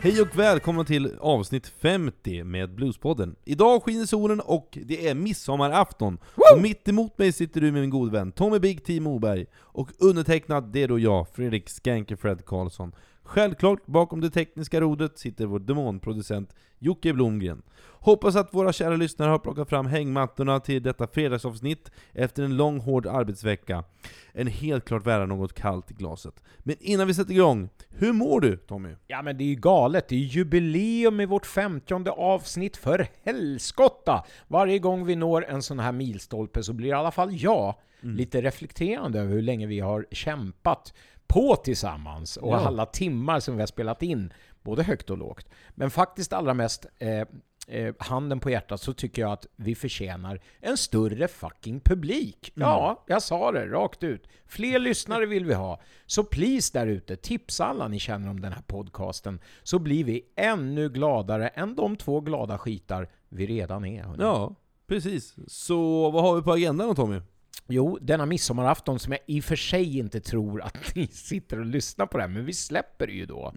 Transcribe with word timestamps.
Hej 0.00 0.20
och 0.20 0.38
välkomna 0.38 0.84
till 0.84 1.16
avsnitt 1.20 1.66
50 1.66 2.44
med 2.44 2.74
Bluespodden. 2.74 3.36
Idag 3.44 3.82
skiner 3.82 4.06
solen 4.06 4.40
och 4.40 4.78
det 4.84 5.08
är 5.08 5.14
midsommarafton. 5.14 6.18
Och 6.34 6.62
mitt 6.62 6.88
emot 6.88 7.18
mig 7.18 7.32
sitter 7.32 7.60
du 7.60 7.72
med 7.72 7.80
min 7.80 7.90
god 7.90 8.12
vän 8.12 8.32
Tommy 8.32 8.58
Big 8.58 8.84
T 8.84 9.00
Moberg. 9.00 9.46
Och 9.54 9.90
undertecknad, 9.98 10.72
det 10.72 10.82
är 10.82 10.88
då 10.88 10.98
jag, 10.98 11.28
Fredrik 11.28 11.68
Skanker 11.68 12.16
Fred 12.16 12.44
Karlsson. 12.46 12.92
Självklart, 13.28 13.86
bakom 13.86 14.20
det 14.20 14.30
tekniska 14.30 14.80
rodret 14.80 15.18
sitter 15.18 15.46
vår 15.46 15.58
demonproducent 15.58 16.54
Jocke 16.78 17.12
Blomgren. 17.12 17.62
Hoppas 18.00 18.36
att 18.36 18.54
våra 18.54 18.72
kära 18.72 18.96
lyssnare 18.96 19.30
har 19.30 19.38
plockat 19.38 19.68
fram 19.68 19.86
hängmattorna 19.86 20.60
till 20.60 20.82
detta 20.82 21.06
fredagsavsnitt 21.06 21.90
efter 22.12 22.42
en 22.42 22.56
lång 22.56 22.80
hård 22.80 23.06
arbetsvecka. 23.06 23.84
En 24.32 24.46
helt 24.46 24.84
klart 24.84 25.06
värre 25.06 25.26
något 25.26 25.54
kallt 25.54 25.90
i 25.90 25.94
glaset. 25.94 26.42
Men 26.58 26.76
innan 26.80 27.06
vi 27.06 27.14
sätter 27.14 27.32
igång, 27.32 27.68
hur 27.88 28.12
mår 28.12 28.40
du 28.40 28.56
Tommy? 28.56 28.94
Ja 29.06 29.22
men 29.22 29.38
det 29.38 29.44
är 29.44 29.48
ju 29.48 29.54
galet, 29.54 30.08
det 30.08 30.14
är 30.14 30.18
jubileum 30.18 31.20
i 31.20 31.26
vårt 31.26 31.46
femtionde 31.46 32.10
avsnitt 32.10 32.76
för 32.76 33.06
helskotta! 33.24 34.24
Varje 34.46 34.78
gång 34.78 35.06
vi 35.06 35.16
når 35.16 35.44
en 35.44 35.62
sån 35.62 35.78
här 35.78 35.92
milstolpe 35.92 36.62
så 36.62 36.72
blir 36.72 36.88
i 36.88 36.92
alla 36.92 37.10
fall 37.10 37.28
jag 37.32 37.74
Mm. 38.02 38.16
lite 38.16 38.40
reflekterande 38.42 39.20
över 39.20 39.32
hur 39.32 39.42
länge 39.42 39.66
vi 39.66 39.80
har 39.80 40.06
kämpat 40.10 40.94
på 41.28 41.56
tillsammans 41.56 42.36
och 42.36 42.52
Ja. 42.54 42.66
alla 42.66 42.86
timmar 42.86 43.40
som 43.40 43.54
vi 43.56 43.60
har 43.62 43.66
spelat 43.66 44.02
in, 44.02 44.32
både 44.62 44.82
högt 44.82 45.10
och 45.10 45.18
lågt. 45.18 45.46
Men 45.74 45.90
faktiskt 45.90 46.32
allra 46.32 46.54
mest, 46.54 46.86
eh, 46.98 47.24
eh, 47.68 47.94
handen 47.98 48.40
på 48.40 48.50
hjärtat, 48.50 48.80
så 48.80 48.92
tycker 48.92 49.22
jag 49.22 49.32
att 49.32 49.46
vi 49.56 49.74
förtjänar 49.74 50.40
en 50.60 50.76
större 50.76 51.28
fucking 51.28 51.80
publik. 51.80 52.52
Mm. 52.56 52.68
Ja, 52.68 53.04
jag 53.06 53.22
sa 53.22 53.52
det 53.52 53.66
rakt 53.66 54.02
ut. 54.02 54.28
Fler 54.46 54.78
lyssnare 54.78 55.26
vill 55.26 55.44
vi 55.44 55.54
ha. 55.54 55.80
Så 56.06 56.24
please 56.24 56.78
där 56.78 56.86
ute, 56.86 57.16
tipsa 57.16 57.64
alla 57.64 57.88
ni 57.88 57.98
känner 57.98 58.30
om 58.30 58.40
den 58.40 58.52
här 58.52 58.62
podcasten, 58.62 59.40
så 59.62 59.78
blir 59.78 60.04
vi 60.04 60.22
ännu 60.36 60.88
gladare 60.88 61.48
än 61.48 61.74
de 61.74 61.96
två 61.96 62.20
glada 62.20 62.58
skitar 62.58 63.08
vi 63.28 63.46
redan 63.46 63.84
är. 63.84 64.02
hörni. 64.02 64.22
Ja, 64.22 64.54
precis. 64.86 65.36
Så 65.46 66.10
vad 66.10 66.22
har 66.24 66.36
vi 66.36 66.42
på 66.42 66.52
agendan 66.52 66.88
då 66.88 66.94
Tommy? 66.94 67.20
Jo, 67.66 67.98
denna 68.00 68.26
midsommarafton 68.26 68.98
som 68.98 69.12
jag 69.12 69.20
i 69.26 69.40
och 69.40 69.44
för 69.44 69.56
sig 69.56 69.98
inte 69.98 70.20
tror 70.20 70.62
att 70.62 70.76
ni 70.94 71.06
sitter 71.06 71.58
och 71.58 71.66
lyssnar 71.66 72.06
på 72.06 72.18
det 72.18 72.22
här, 72.22 72.30
men 72.30 72.44
vi 72.44 72.52
släpper 72.52 73.06
det 73.06 73.12
ju 73.12 73.26
då. 73.26 73.52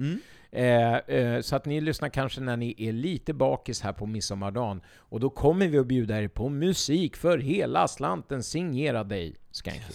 Eh, 0.51 0.95
eh, 0.95 1.41
så 1.41 1.55
att 1.55 1.65
ni 1.65 1.81
lyssnar 1.81 2.09
kanske 2.09 2.41
när 2.41 2.57
ni 2.57 2.75
är 2.77 2.91
lite 2.91 3.33
bakis 3.33 3.81
här 3.81 3.93
på 3.93 4.05
midsommardagen. 4.05 4.81
Och 4.95 5.19
då 5.19 5.29
kommer 5.29 5.67
vi 5.67 5.77
att 5.77 5.87
bjuda 5.87 6.21
er 6.21 6.27
på 6.27 6.49
musik 6.49 7.15
för 7.15 7.37
hela 7.37 7.87
slanten, 7.87 8.43
signerad 8.43 9.09
dig, 9.09 9.35
Skanky. 9.51 9.93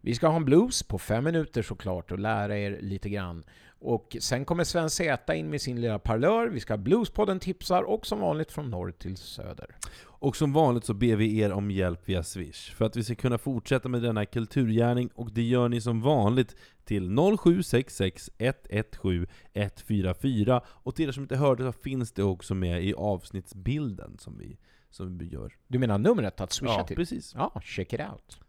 Vi 0.00 0.14
ska 0.14 0.28
ha 0.28 0.36
en 0.36 0.44
blues 0.44 0.82
på 0.82 0.98
fem 0.98 1.24
minuter 1.24 1.62
såklart 1.62 2.12
och 2.12 2.18
lära 2.18 2.58
er 2.58 2.78
lite 2.80 3.08
grann. 3.08 3.44
Och 3.82 4.16
sen 4.20 4.44
kommer 4.44 4.64
Sven 4.64 4.90
Z 4.90 5.34
in 5.34 5.50
med 5.50 5.60
sin 5.60 5.80
lilla 5.80 5.98
parlör, 5.98 6.48
vi 6.48 6.60
ska 6.60 6.72
ha 6.72 6.78
Bluespodden 6.78 7.40
tipsar 7.40 7.82
och 7.82 8.06
som 8.06 8.20
vanligt 8.20 8.52
från 8.52 8.70
norr 8.70 8.90
till 8.90 9.16
söder. 9.16 9.76
Och 10.02 10.36
som 10.36 10.52
vanligt 10.52 10.84
så 10.84 10.94
ber 10.94 11.16
vi 11.16 11.38
er 11.40 11.52
om 11.52 11.70
hjälp 11.70 12.08
via 12.08 12.22
Swish, 12.22 12.74
för 12.74 12.84
att 12.84 12.96
vi 12.96 13.04
ska 13.04 13.14
kunna 13.14 13.38
fortsätta 13.38 13.88
med 13.88 14.02
denna 14.02 14.26
kulturgärning, 14.26 15.10
och 15.14 15.32
det 15.32 15.42
gör 15.42 15.68
ni 15.68 15.80
som 15.80 16.00
vanligt 16.00 16.56
till 16.84 17.16
0766 17.38 18.30
117 18.38 19.26
144, 19.54 20.60
och 20.66 20.94
till 20.94 21.08
er 21.08 21.12
som 21.12 21.22
inte 21.22 21.36
hörde 21.36 21.62
så 21.62 21.72
finns 21.72 22.12
det 22.12 22.22
också 22.22 22.54
med 22.54 22.84
i 22.84 22.94
avsnittsbilden 22.94 24.18
som 24.18 24.38
vi, 24.38 24.58
som 24.90 25.18
vi 25.18 25.26
gör. 25.28 25.52
Du 25.68 25.78
menar 25.78 25.98
numret 25.98 26.40
att 26.40 26.52
swisha 26.52 26.74
Ja, 26.78 26.86
till? 26.86 26.96
precis. 26.96 27.34
Ja, 27.36 27.60
check 27.64 27.92
it 27.92 28.00
out. 28.00 28.40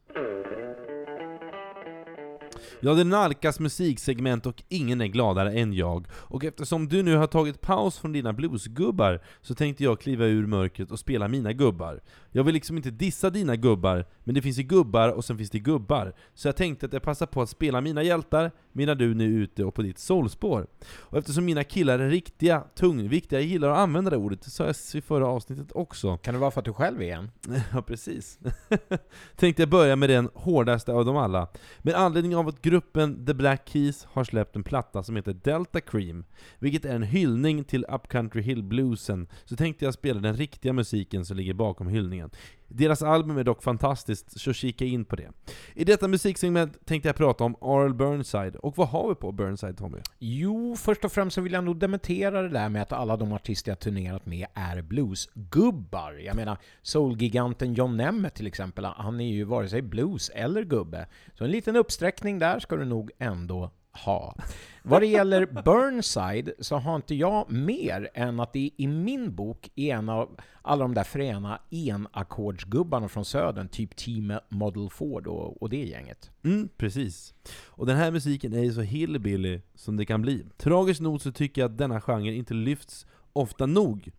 Ja, 2.80 2.94
det 2.94 3.04
nalkas 3.04 3.60
musiksegment 3.60 4.46
och 4.46 4.64
ingen 4.70 5.02
är 5.02 5.08
gladare 5.08 5.54
än 5.54 5.74
jag. 5.74 6.08
Och 6.14 6.46
eftersom 6.46 6.88
du 6.88 7.04
nu 7.04 7.16
har 7.16 7.28
tagit 7.28 7.62
paus 7.62 7.98
från 7.98 8.12
dina 8.12 8.34
bluesgubbar, 8.34 9.22
så 9.42 9.56
tänkte 9.56 9.84
jag 9.84 10.02
kliva 10.02 10.26
ur 10.26 10.48
mörkret 10.48 10.92
och 10.92 11.00
spela 11.00 11.28
mina 11.28 11.54
gubbar. 11.54 12.02
Jag 12.32 12.44
vill 12.44 12.54
liksom 12.54 12.78
inte 12.78 12.92
dissa 12.92 13.30
dina 13.30 13.56
gubbar, 13.56 14.06
men 14.24 14.36
det 14.36 14.42
finns 14.42 14.60
ju 14.60 14.64
gubbar 14.64 15.10
och 15.10 15.26
sen 15.26 15.38
finns 15.38 15.50
det 15.50 15.60
gubbar. 15.60 16.14
Så 16.34 16.48
jag 16.48 16.56
tänkte 16.56 16.86
att 16.86 16.94
jag 16.94 17.02
passar 17.02 17.26
på 17.26 17.42
att 17.42 17.50
spela 17.50 17.82
mina 17.82 18.04
hjältar, 18.04 18.52
medan 18.72 18.98
du 18.98 19.14
nu 19.14 19.26
är 19.26 19.44
ute 19.44 19.64
och 19.64 19.74
på 19.74 19.82
ditt 19.82 20.00
soulspår. 20.00 20.68
Och 21.00 21.18
eftersom 21.18 21.46
mina 21.46 21.64
killar 21.64 22.00
är 22.00 22.10
riktiga, 22.10 22.64
tungviktiga, 22.76 23.40
jag 23.40 23.48
gillar 23.48 23.70
att 23.70 23.78
använda 23.78 24.10
det 24.12 24.18
ordet, 24.18 24.44
sa 24.44 24.66
jag 24.66 24.76
i 24.94 25.02
förra 25.02 25.28
avsnittet 25.28 25.72
också. 25.72 26.18
Kan 26.22 26.34
det 26.34 26.40
vara 26.40 26.52
för 26.52 26.60
att 26.62 26.66
du 26.66 26.74
själv 26.74 27.02
är 27.02 27.16
en? 27.16 27.32
Ja, 27.74 27.82
precis. 27.82 28.40
Tänkte 29.36 29.62
jag 29.62 29.70
börja 29.70 29.96
med 29.96 30.10
den 30.10 30.30
hårdaste 30.34 30.94
av 30.94 31.06
dem 31.06 31.18
alla. 31.18 31.48
Med 31.80 31.96
anledning 31.96 32.36
av 32.36 32.48
att 32.48 32.61
gruppen 32.62 33.26
The 33.26 33.34
Black 33.34 33.70
Keys 33.70 34.08
har 34.12 34.24
släppt 34.24 34.56
en 34.56 34.64
platta 34.64 35.04
som 35.04 35.16
heter 35.16 35.34
Delta 35.34 35.82
Cream, 35.82 36.24
vilket 36.60 36.86
är 36.86 36.96
en 36.96 37.04
hyllning 37.04 37.64
till 37.64 37.86
Upcountry 37.90 38.42
Hill 38.42 38.64
Bluesen, 38.64 39.28
så 39.46 39.56
tänkte 39.56 39.86
jag 39.86 39.94
spela 39.94 40.20
den 40.20 40.36
riktiga 40.36 40.74
musiken 40.74 41.26
som 41.26 41.38
ligger 41.38 41.54
bakom 41.54 41.88
hyllningen. 41.88 42.30
Deras 42.74 43.02
album 43.02 43.38
är 43.38 43.44
dock 43.44 43.64
fantastiskt, 43.64 44.40
så 44.40 44.54
kika 44.54 44.86
in 44.86 45.06
på 45.06 45.16
det. 45.16 45.32
I 45.74 45.84
detta 45.84 46.08
musiksegment 46.08 46.86
tänkte 46.86 47.10
jag 47.10 47.16
prata 47.16 47.44
om 47.44 47.56
Arl 47.62 47.94
Burnside, 47.94 48.56
och 48.56 48.78
vad 48.78 48.88
har 48.88 49.10
vi 49.10 49.16
på 49.16 49.32
Burnside 49.32 49.78
Tommy? 49.78 49.98
Jo, 50.20 50.76
först 50.76 51.06
och 51.06 51.12
främst 51.12 51.36
så 51.36 51.42
vill 51.42 51.54
jag 51.54 51.64
nog 51.64 51.78
dementera 51.78 52.42
det 52.42 52.50
där 52.50 52.70
med 52.70 52.82
att 52.82 52.92
alla 52.92 53.18
de 53.18 53.34
artister 53.34 53.72
jag 53.72 53.80
turnerat 53.80 54.26
med 54.26 54.48
är 54.54 54.82
bluesgubbar. 54.82 56.14
Jag 56.14 56.36
menar, 56.36 56.58
soulgiganten 56.82 57.74
John 57.74 57.98
Nemeth 57.98 58.36
till 58.36 58.48
exempel, 58.48 58.86
han 58.86 59.20
är 59.20 59.28
ju 59.28 59.44
vare 59.44 59.70
sig 59.70 59.82
blues 59.82 60.30
eller 60.30 60.64
gubbe. 60.64 61.08
Så 61.34 61.44
en 61.44 61.52
liten 61.52 61.76
uppsträckning 61.76 62.40
där 62.40 62.60
ska 62.60 62.76
du 62.76 62.86
nog 62.86 63.12
ändå 63.20 63.72
ha. 63.94 64.36
Vad 64.84 65.02
det 65.02 65.08
gäller 65.08 65.46
Burnside 65.46 66.54
så 66.60 66.76
har 66.76 66.96
inte 66.96 67.16
jag 67.16 67.52
mer 67.52 68.10
än 68.14 68.40
att 68.40 68.54
det 68.54 68.70
i 68.78 68.88
min 68.88 69.36
bok 69.36 69.72
är 69.76 69.96
en 69.96 70.10
av 70.10 70.40
alla 70.62 70.84
de 70.84 70.94
där 70.94 71.04
fräna 71.04 71.62
enackordsgubbarna 71.70 73.08
från 73.08 73.26
södern, 73.26 73.68
typ 73.68 73.96
Team 73.96 74.34
Model 74.50 74.90
Ford 74.90 75.28
och, 75.28 75.62
och 75.62 75.70
det 75.70 75.84
gänget. 75.84 76.32
Mm, 76.44 76.70
precis. 76.78 77.34
Och 77.66 77.86
den 77.86 77.98
här 77.98 78.12
musiken 78.12 78.54
är 78.54 78.64
ju 78.64 78.74
så 78.74 78.82
hillbilly 78.82 79.62
som 79.76 79.98
det 79.98 80.06
kan 80.06 80.22
bli. 80.22 80.46
Tragiskt 80.58 81.02
nog 81.02 81.22
så 81.22 81.32
tycker 81.32 81.62
jag 81.62 81.72
att 81.72 81.78
denna 81.78 82.02
genre 82.02 82.34
inte 82.34 82.54
lyfts 82.54 83.06
ofta 83.34 83.66
nog. 83.66 84.12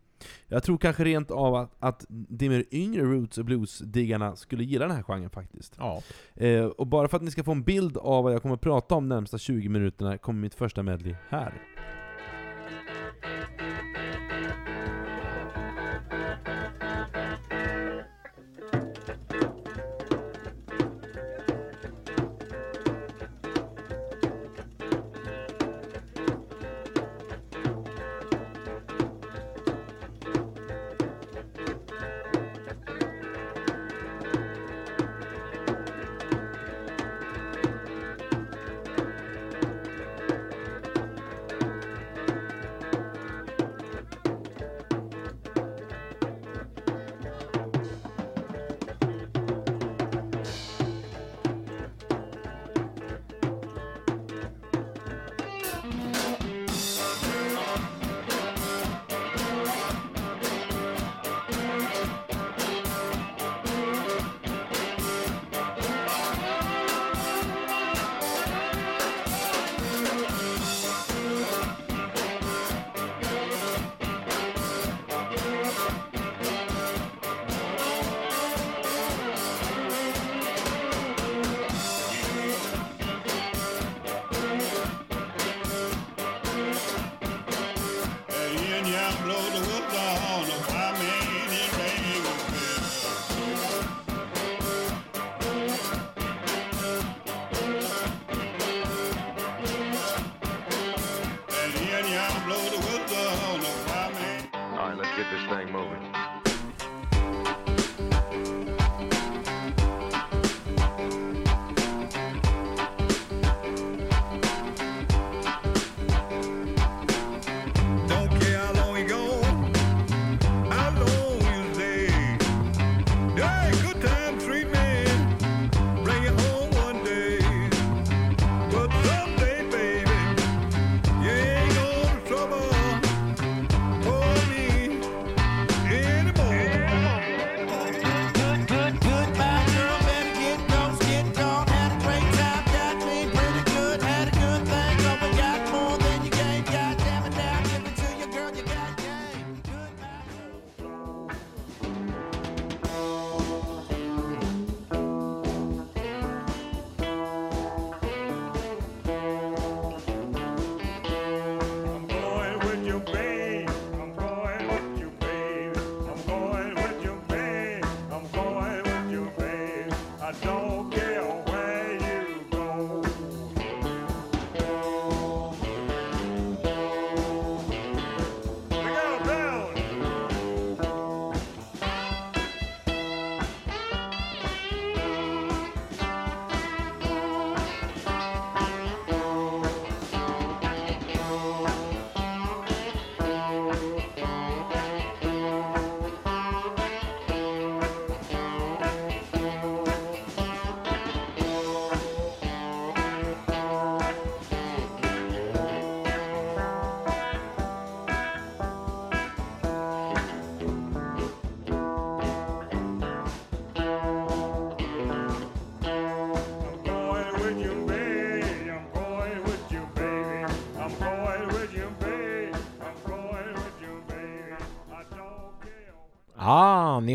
Jag 0.48 0.62
tror 0.62 0.78
kanske 0.78 1.04
rent 1.04 1.30
av 1.30 1.54
att, 1.54 1.76
att 1.78 2.04
de 2.08 2.48
mer 2.48 2.64
yngre 2.70 3.02
roots 3.02 3.38
och 3.38 3.44
blues-diggarna 3.44 4.36
skulle 4.36 4.64
gilla 4.64 4.86
den 4.86 4.96
här 4.96 5.02
genren 5.02 5.30
faktiskt. 5.30 5.76
Ja. 5.78 6.02
Eh, 6.34 6.64
och 6.64 6.86
bara 6.86 7.08
för 7.08 7.16
att 7.16 7.22
ni 7.22 7.30
ska 7.30 7.44
få 7.44 7.52
en 7.52 7.62
bild 7.62 7.96
av 7.96 8.24
vad 8.24 8.34
jag 8.34 8.42
kommer 8.42 8.54
att 8.54 8.60
prata 8.60 8.94
om 8.94 9.08
de 9.08 9.14
närmsta 9.14 9.38
20 9.38 9.68
minuterna 9.68 10.18
kommer 10.18 10.40
mitt 10.40 10.54
första 10.54 10.82
medley 10.82 11.14
här. 11.28 11.71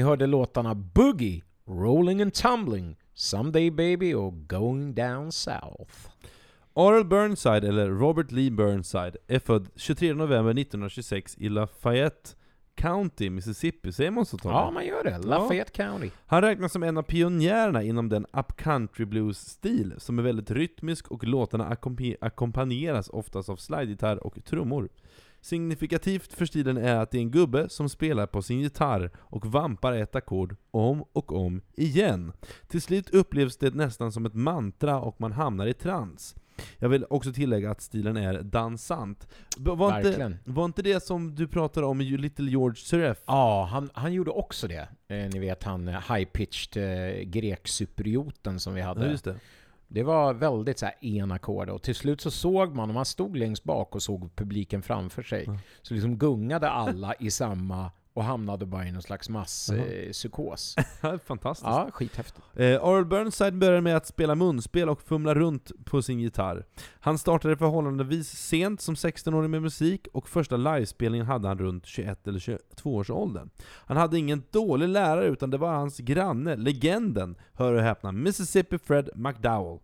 Hörde 0.07 0.27
låtarna 0.27 0.75
Boogie, 0.75 1.41
Rolling 1.69 2.21
and 2.21 2.33
Tumbling, 2.33 2.95
Someday 3.13 3.71
Baby 3.71 4.13
och 4.13 4.47
Going 4.49 4.95
Down 4.95 5.31
South. 5.31 5.93
Arl 6.73 7.03
Burnside, 7.03 7.63
eller 7.63 7.89
Robert 7.89 8.31
Lee 8.31 8.51
Burnside, 8.51 9.17
är 9.27 9.39
född 9.39 9.69
23 9.75 10.13
november 10.13 10.51
1926 10.51 11.35
i 11.37 11.49
Lafayette 11.49 12.29
County, 12.75 13.29
Mississippi. 13.29 13.91
Säger 13.91 14.11
man 14.11 14.25
så 14.25 14.37
Tommy? 14.37 14.53
Ja, 14.55 14.71
man 14.71 14.85
gör 14.85 15.03
det. 15.03 15.17
Lafayette 15.17 15.71
County. 15.71 16.09
Han 16.25 16.41
räknas 16.41 16.71
som 16.73 16.83
en 16.83 16.97
av 16.97 17.03
pionjärerna 17.03 17.83
inom 17.83 18.09
den 18.09 18.25
upcountry 18.33 19.05
blues-stil, 19.05 19.93
som 19.97 20.19
är 20.19 20.23
väldigt 20.23 20.51
rytmisk 20.51 21.07
och 21.07 21.23
låtarna 21.23 21.69
ackompa- 21.75 22.15
ackompanjeras 22.21 23.09
oftast 23.09 23.49
av 23.49 23.55
slidegitarr 23.55 24.23
och 24.27 24.43
trummor. 24.45 24.89
Signifikativt 25.47 26.33
för 26.33 26.45
stilen 26.45 26.77
är 26.77 26.95
att 26.95 27.11
det 27.11 27.17
är 27.17 27.21
en 27.21 27.31
gubbe 27.31 27.69
som 27.69 27.89
spelar 27.89 28.27
på 28.27 28.41
sin 28.41 28.59
gitarr 28.59 29.11
och 29.17 29.45
vampar 29.45 29.93
ett 29.93 30.15
ackord 30.15 30.55
om 30.71 31.03
och 31.13 31.31
om 31.31 31.61
igen. 31.75 32.31
Till 32.67 32.81
slut 32.81 33.09
upplevs 33.09 33.57
det 33.57 33.75
nästan 33.75 34.11
som 34.11 34.25
ett 34.25 34.33
mantra 34.33 34.99
och 34.99 35.21
man 35.21 35.31
hamnar 35.31 35.67
i 35.67 35.73
trans. 35.73 36.35
Jag 36.77 36.89
vill 36.89 37.05
också 37.09 37.33
tillägga 37.33 37.71
att 37.71 37.81
stilen 37.81 38.17
är 38.17 38.41
dansant. 38.41 39.27
Var 39.57 39.97
inte, 39.97 40.37
var 40.45 40.65
inte 40.65 40.81
det 40.81 41.03
som 41.03 41.35
du 41.35 41.47
pratade 41.47 41.85
om 41.87 42.01
i 42.01 42.17
Little 42.17 42.49
George 42.49 42.75
Seref? 42.75 43.17
Ja, 43.25 43.67
han, 43.71 43.89
han 43.93 44.13
gjorde 44.13 44.31
också 44.31 44.67
det. 44.67 44.87
Eh, 45.07 45.17
ni 45.17 45.39
vet 45.39 45.63
han 45.63 45.87
eh, 45.87 45.93
high-pitched 45.93 46.77
eh, 46.77 47.23
grekcyprioten 47.23 48.59
som 48.59 48.73
vi 48.73 48.81
hade. 48.81 49.05
Ja, 49.05 49.11
just 49.11 49.27
det. 49.87 50.03
Var 50.03 50.33
väldigt 50.33 50.79
så 50.79 50.85
här 50.85 50.95
enakord 51.01 51.69
och 51.69 51.81
till 51.81 51.95
slut 51.95 52.21
så 52.21 52.31
såg 52.31 52.75
man, 52.75 52.89
och 52.89 52.95
man 52.95 53.05
stod 53.05 53.37
längst 53.37 53.63
bak 53.63 53.95
och 53.95 54.03
såg 54.03 54.35
publiken 54.35 54.81
framför 54.81 55.23
sig, 55.23 55.43
Ja. 55.47 55.57
så 55.81 55.93
liksom 55.93 56.17
gungade 56.17 56.69
alla 56.69 57.13
i 57.19 57.31
samma 57.31 57.91
och 58.17 58.23
hamnade 58.23 58.65
bara 58.65 58.87
i 58.87 58.91
någon 58.91 59.01
slags 59.01 59.29
masspsykos. 59.29 60.75
Fantastiskt. 61.25 61.65
ja, 61.65 61.89
skithäftigt. 61.91 62.45
Eh, 62.55 62.83
Arl 62.83 63.05
Burnside 63.05 63.57
började 63.57 63.81
med 63.81 63.97
att 63.97 64.07
spela 64.07 64.35
munspel 64.35 64.89
och 64.89 65.01
fumla 65.01 65.35
runt 65.35 65.71
på 65.85 66.01
sin 66.01 66.19
gitarr. 66.19 66.65
Han 66.99 67.17
startade 67.17 67.57
förhållandevis 67.57 68.29
sent 68.29 68.81
som 68.81 68.95
16-åring 68.95 69.51
med 69.51 69.61
musik, 69.61 70.07
och 70.13 70.29
första 70.29 70.57
livespelningen 70.57 71.27
hade 71.27 71.47
han 71.47 71.59
runt 71.59 71.85
21 71.85 72.27
eller 72.27 72.39
22 72.39 72.95
års 72.95 73.09
åldern. 73.09 73.49
Han 73.85 73.97
hade 73.97 74.17
ingen 74.17 74.43
dålig 74.51 74.87
lärare, 74.87 75.25
utan 75.25 75.49
det 75.49 75.57
var 75.57 75.73
hans 75.73 75.97
granne, 75.97 76.55
legenden, 76.55 77.35
hör 77.53 77.73
och 77.73 77.81
häpna, 77.81 78.11
Mississippi 78.11 78.77
Fred 78.77 79.09
McDowell. 79.15 79.79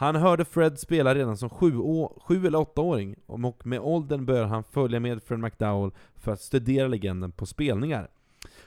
Han 0.00 0.16
hörde 0.16 0.44
Fred 0.44 0.78
spela 0.78 1.14
redan 1.14 1.36
som 1.36 1.50
sju, 1.50 1.76
å- 1.78 2.18
sju 2.26 2.46
eller 2.46 2.58
åttaåring, 2.58 3.16
och 3.26 3.66
med 3.66 3.80
åldern 3.80 4.26
började 4.26 4.46
han 4.46 4.64
följa 4.64 5.00
med 5.00 5.22
Fred 5.22 5.38
McDowell 5.40 5.90
för 6.16 6.32
att 6.32 6.40
studera 6.40 6.88
legenden 6.88 7.32
på 7.32 7.46
spelningar. 7.46 8.08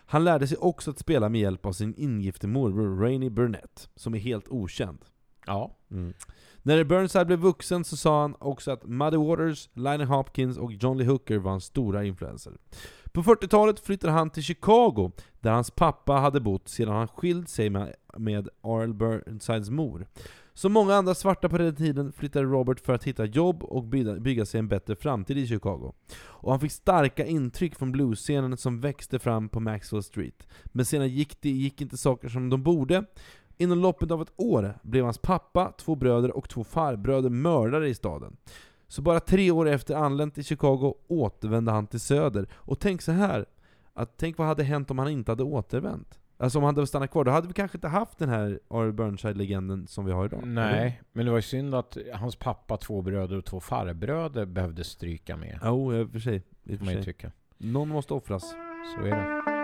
Han 0.05 0.23
lärde 0.23 0.47
sig 0.47 0.57
också 0.57 0.91
att 0.91 0.99
spela 0.99 1.29
med 1.29 1.41
hjälp 1.41 1.65
av 1.65 1.71
sin 1.71 1.93
ingifte 1.97 2.47
morbror 2.47 2.99
Rainey 3.01 3.29
Burnett, 3.29 3.89
som 3.95 4.13
är 4.15 4.19
helt 4.19 4.47
okänd. 4.49 4.97
Ja. 5.45 5.75
När 6.63 6.83
Burnside 6.83 7.27
blev 7.27 7.39
vuxen 7.39 7.83
så 7.83 7.97
sa 7.97 8.21
han 8.21 8.35
också 8.39 8.71
att 8.71 8.83
Muddy 8.85 9.17
Waters, 9.17 9.69
Lionel 9.73 10.07
Hopkins 10.07 10.57
och 10.57 10.73
John 10.73 10.97
Lee 10.97 11.07
Hooker 11.07 11.37
var 11.37 11.51
hans 11.51 11.65
stora 11.65 12.03
influenser. 12.03 12.53
På 13.11 13.23
40-talet 13.23 13.79
flyttade 13.79 14.13
han 14.13 14.29
till 14.29 14.43
Chicago, 14.43 15.11
där 15.39 15.51
hans 15.51 15.71
pappa 15.71 16.13
hade 16.13 16.39
bott 16.39 16.67
sedan 16.67 16.93
han 16.95 17.07
skilt 17.07 17.49
sig 17.49 17.69
med, 17.69 17.93
med 18.17 18.49
Arl 18.61 18.93
Burnsides 18.93 19.69
mor. 19.69 20.07
Som 20.61 20.73
många 20.73 20.95
andra 20.95 21.15
svarta 21.15 21.49
på 21.49 21.57
den 21.57 21.75
tiden 21.75 22.11
flyttade 22.11 22.45
Robert 22.45 22.79
för 22.79 22.93
att 22.93 23.03
hitta 23.03 23.25
jobb 23.25 23.63
och 23.63 23.83
bygga, 23.83 24.45
sig 24.45 24.59
en 24.59 24.67
bättre 24.67 24.95
framtid 24.95 25.37
i 25.37 25.47
Chicago. 25.47 25.93
Och 26.19 26.51
han 26.51 26.59
fick 26.59 26.71
starka 26.71 27.25
intryck 27.25 27.75
från 27.75 27.91
bluesscenen 27.91 28.57
som 28.57 28.79
växte 28.79 29.19
fram 29.19 29.49
på 29.49 29.59
Maxwell 29.59 30.03
Street. 30.03 30.47
Men 30.65 30.85
senare 30.85 31.07
gick 31.09 31.41
det 31.41 31.49
gick 31.49 31.81
inte 31.81 31.97
saker 31.97 32.29
som 32.29 32.49
de 32.49 32.63
borde. 32.63 33.05
Inom 33.57 33.79
loppet 33.79 34.11
av 34.11 34.21
ett 34.21 34.33
år 34.35 34.79
blev 34.83 35.03
hans 35.03 35.17
pappa, 35.17 35.73
två 35.77 35.95
bröder 35.95 36.37
och 36.37 36.49
två 36.49 36.63
farbröder 36.63 37.29
mördare 37.29 37.89
i 37.89 37.93
staden. 37.93 38.37
Så 38.87 39.01
bara 39.01 39.19
tre 39.19 39.51
år 39.51 39.67
efter 39.67 39.95
anlänt 39.95 40.35
till 40.35 40.45
Chicago 40.45 40.95
återvände 41.07 41.71
han 41.71 41.87
till 41.87 41.99
Söder. 41.99 42.47
Och 42.53 42.79
tänk 42.79 43.01
så 43.01 43.11
här, 43.11 43.45
att 43.93 44.17
tänk 44.17 44.37
vad 44.37 44.47
hade 44.47 44.63
hänt 44.63 44.91
om 44.91 44.99
han 44.99 45.09
inte 45.09 45.31
hade 45.31 45.43
återvänt? 45.43 46.20
Alltså 46.41 46.57
om 46.57 46.63
han 46.63 46.75
hade 46.75 46.87
stannat 46.87 47.11
kvar, 47.11 47.23
då 47.23 47.31
hade 47.31 47.47
vi 47.47 47.53
kanske 47.53 47.77
inte 47.77 47.87
haft 47.87 48.17
den 48.17 48.29
här 48.29 48.59
R. 48.69 48.91
Burnside-legenden 48.91 49.87
som 49.87 50.05
vi 50.05 50.11
har 50.11 50.25
idag. 50.25 50.43
eller? 50.43 50.51
Nej, 50.53 51.01
men 51.13 51.25
det 51.25 51.31
var 51.31 51.37
ju 51.37 51.41
synd 51.41 51.75
att 51.75 51.97
hans 52.13 52.35
pappa, 52.35 52.77
två 52.77 53.01
bröder 53.01 53.37
och 53.37 53.45
två 53.45 53.59
farbröder 53.59 54.45
behövde 54.45 54.83
stryka 54.83 55.37
med. 55.37 55.59
Jo, 55.63 55.93
i 55.93 56.03
och 56.03 56.11
för 56.11 56.19
sig. 56.19 56.43
I 56.63 56.75
och 56.75 56.79
för 56.79 56.85
sig. 56.85 57.03
tycka. 57.03 57.31
Någon 57.57 57.89
måste 57.89 58.13
offras. 58.13 58.55
Så 58.95 59.05
är 59.05 59.09
det. 59.09 59.60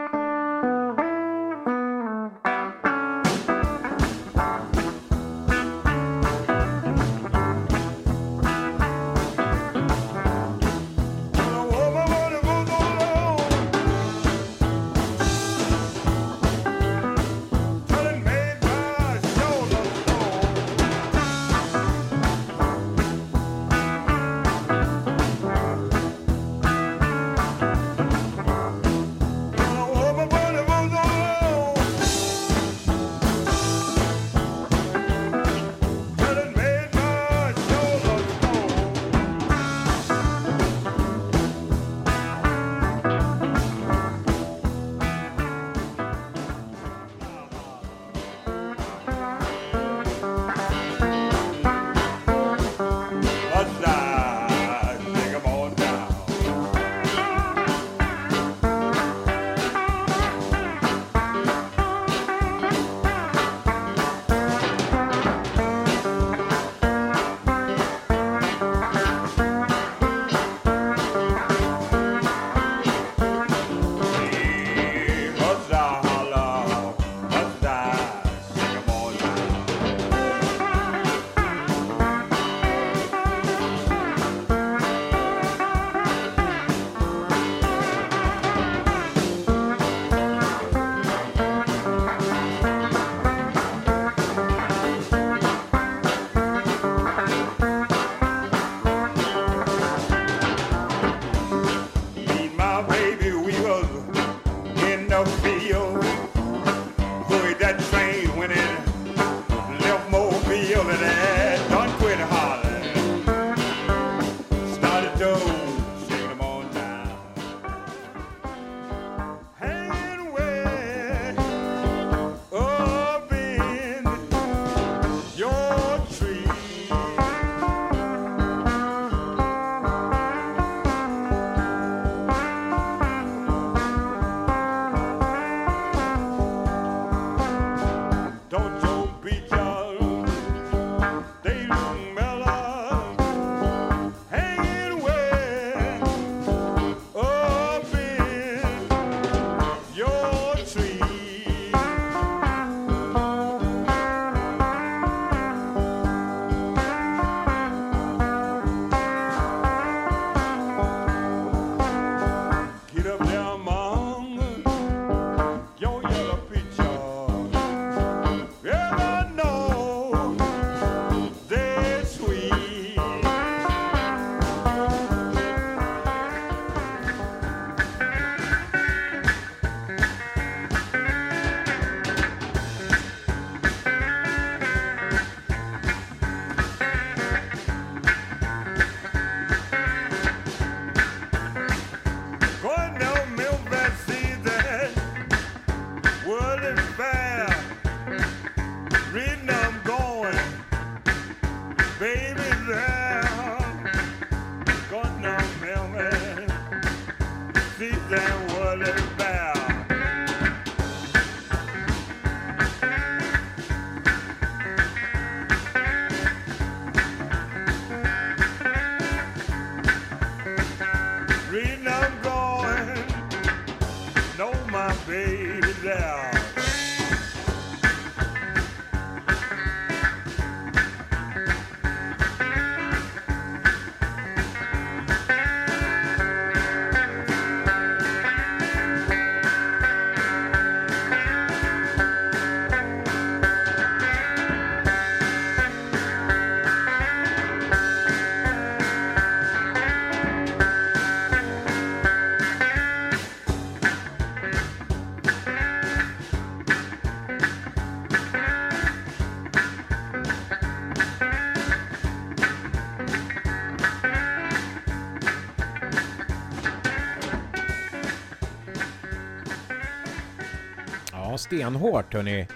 Stenhårt 271.47 272.13
hörni. 272.13 272.47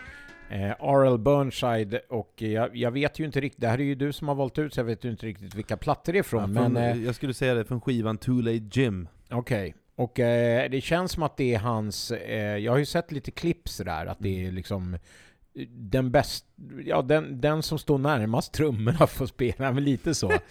Eh, 0.49 0.71
R.L. 0.71 1.17
Burnside 1.17 1.99
och 2.09 2.33
jag, 2.41 2.75
jag 2.75 2.91
vet 2.91 3.19
ju 3.19 3.25
inte 3.25 3.41
riktigt, 3.41 3.61
det 3.61 3.67
här 3.67 3.79
är 3.79 3.83
ju 3.83 3.95
du 3.95 4.13
som 4.13 4.27
har 4.27 4.35
valt 4.35 4.59
ut 4.59 4.73
så 4.73 4.79
jag 4.79 4.85
vet 4.85 5.05
ju 5.05 5.11
inte 5.11 5.25
riktigt 5.25 5.55
vilka 5.55 5.77
plattor 5.77 6.13
det 6.13 6.19
är 6.19 6.23
från, 6.23 6.53
Ja, 6.53 6.61
från, 6.61 6.73
men 6.73 6.97
eh, 6.97 7.03
Jag 7.05 7.15
skulle 7.15 7.33
säga 7.33 7.53
det 7.53 7.65
från 7.65 7.81
skivan 7.81 8.17
Too 8.17 8.41
Late 8.41 8.79
Jim. 8.79 9.07
okej. 9.29 9.75
Och 9.95 10.19
eh, 10.19 10.69
det 10.69 10.81
känns 10.81 11.11
som 11.11 11.23
att 11.23 11.37
det 11.37 11.53
är 11.53 11.59
hans, 11.59 12.11
eh, 12.11 12.57
jag 12.57 12.71
har 12.71 12.77
ju 12.79 12.85
sett 12.85 13.11
lite 13.11 13.31
klipp 13.31 13.69
sådär, 13.69 14.05
att 14.05 14.17
det 14.19 14.45
är 14.45 14.51
liksom 14.51 14.93
eh, 14.93 15.67
den 15.69 16.11
bäst, 16.11 16.45
ja 16.85 17.01
den, 17.01 17.41
den 17.41 17.63
som 17.63 17.79
står 17.79 17.97
närmast 17.97 18.53
trummorna 18.53 19.07
får 19.07 19.25
spela, 19.25 19.71
men 19.71 19.83
lite 19.83 20.15
så. 20.15 20.31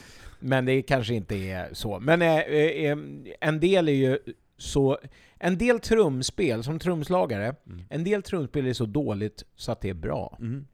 Men 0.43 0.65
det 0.65 0.83
kanske 0.83 1.15
inte 1.15 1.35
är 1.37 1.69
så. 1.73 2.01
Men 2.01 2.23
eh, 2.23 2.39
eh, 2.39 2.97
en 3.41 3.61
del 3.61 3.89
är 3.89 3.93
ju 3.93 4.19
så, 4.61 4.99
en 5.39 5.59
del 5.59 5.81
trumspel, 5.81 6.65
som 6.65 6.79
trumslagare, 6.79 7.55
Mm. 7.67 7.83
en 7.91 8.05
del 8.05 8.23
trumspel 8.23 8.67
är 8.67 8.73
så 8.73 8.87
dåligt 8.87 9.45
så 9.57 9.73
att 9.73 9.81
det 9.81 9.89
är 9.91 9.95
bra. 9.95 10.37
Mm. 10.41 10.67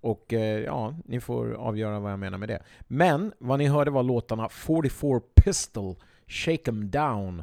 Och 0.00 0.32
eh, 0.32 0.60
ja, 0.60 0.94
ni 1.04 1.20
får 1.20 1.52
avgöra 1.54 1.98
vad 2.00 2.12
jag 2.12 2.18
menar 2.18 2.38
med 2.38 2.48
det. 2.48 2.62
Men 2.80 3.32
vad 3.38 3.58
ni 3.58 3.66
hörde 3.66 3.90
var 3.90 4.02
låtarna 4.02 4.48
44 4.48 5.20
Pistol, 5.44 5.96
Shake 6.26 6.70
'em 6.70 6.90
Down, 6.90 7.42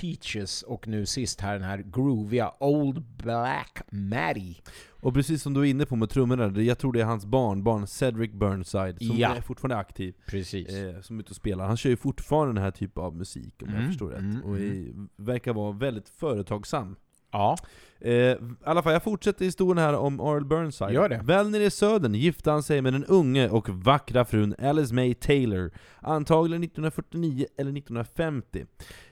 Peaches 0.00 0.62
och 0.62 0.88
nu 0.88 1.06
sist 1.06 1.40
här 1.40 1.52
den 1.52 1.62
här 1.62 1.78
grooviga 1.92 2.52
Old 2.60 3.02
Black 3.16 3.82
Maddie. 3.90 4.56
Och 5.02 5.14
precis 5.14 5.42
som 5.42 5.54
du 5.54 5.60
är 5.60 5.64
inne 5.64 5.86
på 5.86 5.96
med 5.96 6.10
trummorna, 6.10 6.60
jag 6.62 6.78
tror 6.78 6.92
det 6.92 7.00
är 7.00 7.04
hans 7.04 7.24
barn, 7.26 7.64
barn 7.64 7.86
Cedric 7.86 8.32
Burnside, 8.32 8.98
som 8.98 9.16
Ja. 9.16 9.34
är 9.36 9.40
fortfarande 9.40 9.76
aktiv, 9.76 10.14
Precis. 10.26 10.68
eh, 10.68 11.00
som 11.00 11.16
är 11.16 11.20
ute 11.20 11.30
och 11.30 11.36
spelar. 11.36 11.66
Han 11.66 11.76
kör 11.76 11.90
ju 11.90 11.96
fortfarande 11.96 12.54
den 12.54 12.62
här 12.64 12.70
typen 12.70 13.02
av 13.02 13.16
musik, 13.16 13.54
om 13.62 13.68
jag 13.68 13.76
Mm, 13.78 13.88
förstår 13.90 14.10
rätt. 14.10 14.18
mm, 14.18 14.42
och 14.42 14.58
är, 14.58 14.86
verkar 15.16 15.52
vara 15.52 15.72
väldigt 15.72 16.08
företagsam. 16.08 16.96
Ja, 17.32 17.56
Eh, 18.02 18.12
I 18.12 18.36
alla 18.64 18.82
fall, 18.82 18.92
jag 18.92 19.02
fortsätter 19.02 19.44
historien 19.44 19.78
här 19.78 19.94
om 19.94 20.20
R.L. 20.20 20.44
Burnside. 20.44 20.92
Gör 20.92 21.08
det. 21.08 21.20
Väl 21.24 21.50
nere 21.50 21.64
i 21.64 21.70
södern 21.70 22.14
gifte 22.14 22.50
han 22.50 22.62
sig 22.62 22.82
med 22.82 22.92
den 22.92 23.04
unge 23.04 23.48
och 23.48 23.68
vackra 23.68 24.24
frun 24.24 24.54
Alice 24.58 24.94
May 24.94 25.14
Taylor, 25.14 25.70
antagligen 26.00 26.62
1949 26.64 27.46
eller 27.56 27.70
1950, 27.72 28.66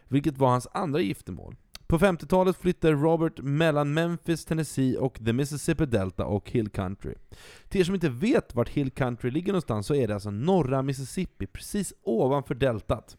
vilket 0.08 0.38
var 0.38 0.48
hans 0.48 0.68
andra 0.72 1.00
giftermål. 1.00 1.56
På 1.86 1.98
50-talet 1.98 2.56
flyttade 2.56 2.94
Robert 2.94 3.38
mellan 3.38 3.94
Memphis, 3.94 4.44
Tennessee 4.44 4.96
och 4.96 5.18
the 5.24 5.32
Mississippi 5.32 5.86
Delta 5.86 6.24
och 6.24 6.50
Hill 6.50 6.68
Country. 6.68 7.14
Till 7.68 7.80
er 7.80 7.84
som 7.84 7.94
inte 7.94 8.08
vet 8.08 8.54
vart 8.54 8.68
Hill 8.68 8.90
Country 8.90 9.30
ligger 9.30 9.52
någonstans 9.52 9.86
så 9.86 9.94
är 9.94 10.08
det 10.08 10.14
alltså 10.14 10.30
norra 10.30 10.82
Mississippi, 10.82 11.46
precis 11.46 11.94
ovanför 12.02 12.54
deltat. 12.54 13.16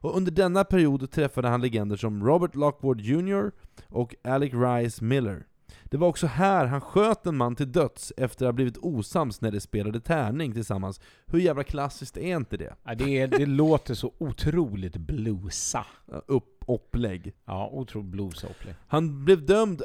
Och 0.00 0.16
under 0.16 0.32
denna 0.32 0.64
period 0.64 1.10
träffade 1.10 1.48
han 1.48 1.60
legender 1.60 1.96
som 1.96 2.26
Robert 2.26 2.54
Lockwood 2.54 3.00
Jr 3.00 3.50
och 3.86 4.14
Alec 4.24 4.52
Rice 4.54 5.04
Miller. 5.04 5.46
Det 5.84 5.96
var 5.96 6.08
också 6.08 6.26
här 6.26 6.66
han 6.66 6.80
sköt 6.80 7.26
en 7.26 7.36
man 7.36 7.56
till 7.56 7.72
döds 7.72 8.12
efter 8.16 8.44
att 8.44 8.48
ha 8.48 8.52
blivit 8.52 8.78
osams 8.78 9.40
när 9.40 9.50
de 9.52 9.60
spelade 9.60 10.00
tärning 10.00 10.52
tillsammans. 10.52 11.00
Hur 11.26 11.38
jävla 11.38 11.64
klassiskt 11.64 12.16
är 12.16 12.36
inte 12.36 12.56
det? 12.56 12.74
Ja, 12.84 12.94
det, 12.94 13.18
är, 13.18 13.26
det 13.26 13.46
låter 13.46 13.94
så 13.94 14.12
otroligt 14.18 14.96
bluesa. 14.96 15.86
Upp, 16.26 16.64
upplägg. 16.66 17.32
Ja, 17.44 17.68
otroligt 17.72 18.10
bluesa-upplägg. 18.10 18.74
Han 18.88 19.24
blev 19.24 19.46
dömd 19.46 19.82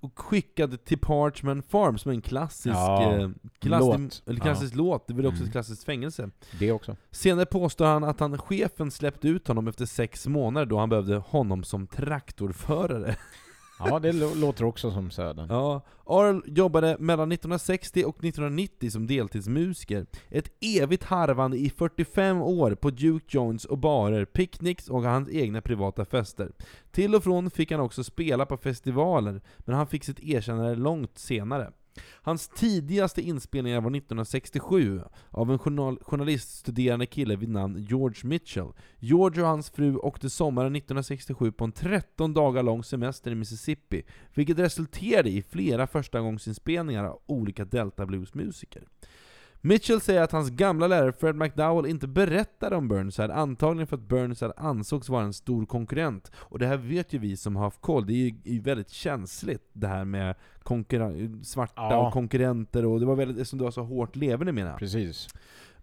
och 0.00 0.18
skickad 0.18 0.84
till 0.84 0.98
Parchman 0.98 1.62
Farm 1.62 1.98
som 1.98 2.10
är 2.10 2.14
en 2.14 2.22
klassisk, 2.22 2.76
Ja, 2.76 3.12
eh, 3.12 3.30
klassisk, 3.58 3.92
låt. 3.98 4.22
Eller 4.26 4.40
klassisk 4.40 4.74
låt, 4.74 5.06
det 5.06 5.12
är 5.12 5.16
väl 5.16 5.26
också 5.26 5.36
Mm. 5.36 5.46
ett 5.46 5.52
klassiskt 5.52 5.84
fängelse. 5.84 6.30
Det 6.58 6.72
också. 6.72 6.96
Senare 7.10 7.46
påstår 7.46 7.84
han 7.86 8.04
att 8.04 8.20
han, 8.20 8.38
chefen 8.38 8.90
släppte 8.90 9.28
ut 9.28 9.48
honom 9.48 9.68
efter 9.68 9.86
sex 9.86 10.26
månader 10.26 10.66
då 10.66 10.78
han 10.78 10.88
behövde 10.88 11.16
honom 11.16 11.64
som 11.64 11.86
traktorförare. 11.86 13.16
Ja, 13.78 13.98
det 13.98 14.12
låter 14.12 14.64
också 14.64 14.90
som 14.90 15.10
Södern. 15.10 15.46
Ja, 15.50 15.80
Arl 16.04 16.42
jobbade 16.46 16.96
mellan 16.98 17.32
1960 17.32 18.04
och 18.04 18.24
1990 18.24 18.90
som 18.90 19.06
deltidsmusiker. 19.06 20.06
Ett 20.28 20.50
evigt 20.60 21.04
harvande 21.04 21.56
i 21.56 21.70
45 21.70 22.42
år 22.42 22.74
på 22.74 22.90
Duke 22.90 23.26
Joints 23.28 23.64
och 23.64 23.78
barer, 23.78 24.24
picknicks 24.24 24.88
och 24.88 25.02
hans 25.02 25.28
egna 25.30 25.60
privata 25.60 26.04
fester. 26.04 26.52
Till 26.90 27.14
och 27.14 27.24
från 27.24 27.50
fick 27.50 27.70
han 27.70 27.80
också 27.80 28.04
spela 28.04 28.46
på 28.46 28.56
festivaler, 28.56 29.40
men 29.58 29.74
han 29.74 29.86
fick 29.86 30.04
sitt 30.04 30.20
erkännande 30.20 30.74
långt 30.74 31.18
senare. 31.18 31.72
Hans 32.22 32.48
tidigaste 32.48 33.22
inspelningar 33.22 33.80
var 33.80 33.90
1967 33.90 35.00
av 35.30 35.50
en 35.50 35.58
journal- 35.58 35.98
journaliststuderande 36.02 37.06
kille 37.06 37.36
vid 37.36 37.48
namn 37.48 37.86
George 37.88 38.20
Mitchell. 38.24 38.72
George 38.98 39.42
och 39.42 39.48
hans 39.48 39.70
fru 39.70 39.96
åkte 39.96 40.30
sommaren 40.30 40.76
1967 40.76 41.52
på 41.52 41.64
en 41.64 41.72
13 41.72 42.34
dagar 42.34 42.62
lång 42.62 42.84
semester 42.84 43.30
i 43.30 43.34
Mississippi, 43.34 44.02
vilket 44.34 44.58
resulterade 44.58 45.30
i 45.30 45.42
flera 45.42 45.86
förstagångsinspelningar 45.86 47.04
av 47.04 47.20
olika 47.26 47.64
Delta 47.64 48.06
Blues-musiker. 48.06 48.82
Mitchell 49.60 50.00
säger 50.00 50.22
att 50.22 50.32
hans 50.32 50.50
gamla 50.50 50.86
lärare 50.86 51.12
Fred 51.12 51.36
McDowell 51.36 51.86
inte 51.90 52.06
berättade 52.06 52.76
om 52.76 52.88
Burnside, 52.88 53.30
antagligen 53.30 53.86
för 53.86 53.96
att 53.96 54.08
Burnside 54.08 54.52
ansågs 54.56 55.08
vara 55.08 55.24
en 55.24 55.32
stor 55.32 55.66
konkurrent. 55.66 56.30
Och 56.36 56.58
det 56.58 56.66
här 56.66 56.76
vet 56.76 57.12
ju 57.12 57.18
vi 57.18 57.36
som 57.36 57.56
har 57.56 57.64
haft 57.64 57.80
koll, 57.80 58.06
det 58.06 58.12
är 58.12 58.34
ju 58.44 58.60
väldigt 58.60 58.90
känsligt 58.90 59.62
det 59.72 59.86
här 59.86 60.04
med 60.04 60.34
svarta 61.42 61.72
Ja. 61.76 62.06
och 62.06 62.12
konkurrenter, 62.12 62.84
och 62.86 63.00
det 63.00 63.06
var 63.06 63.16
väldigt, 63.16 63.48
som 63.48 63.58
du 63.58 63.64
var 63.64 63.70
så 63.70 63.82
hårt 63.82 64.16
levande 64.16 64.52
menar 64.52 64.70
jag. 64.70 64.78
Precis. 64.78 65.28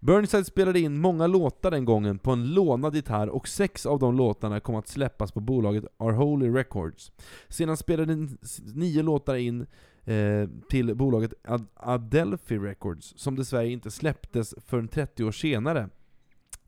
Burnside 0.00 0.46
spelade 0.46 0.80
in 0.80 1.00
många 1.00 1.26
låtar 1.26 1.70
den 1.70 1.84
gången 1.84 2.18
på 2.18 2.30
en 2.30 2.54
lånad 2.54 2.94
gitarr 2.94 3.28
och 3.28 3.48
sex 3.48 3.86
av 3.86 3.98
de 3.98 4.16
låtarna 4.16 4.60
kom 4.60 4.74
att 4.74 4.88
släppas 4.88 5.32
på 5.32 5.40
bolaget 5.40 5.84
Our 5.98 6.12
Holy 6.12 6.48
Records. 6.50 7.12
Sedan 7.48 7.76
spelade 7.76 8.28
nio 8.74 9.02
låtar 9.02 9.34
in 9.34 9.66
eh, 10.04 10.48
till 10.70 10.94
bolaget 10.94 11.34
Ad- 11.44 11.66
Adelphi 11.74 12.58
Records, 12.58 13.14
som 13.16 13.36
dessvärre 13.36 13.68
inte 13.68 13.90
släpptes 13.90 14.54
förrän 14.66 14.88
30 14.88 15.24
år 15.24 15.32
senare. 15.32 15.88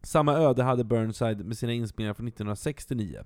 Samma 0.03 0.35
öde 0.35 0.63
hade 0.63 0.85
Burnside 0.85 1.45
med 1.47 1.59
sina 1.59 1.73
inspelningar 1.73 2.15
från 2.15 2.29
1969. 2.29 3.25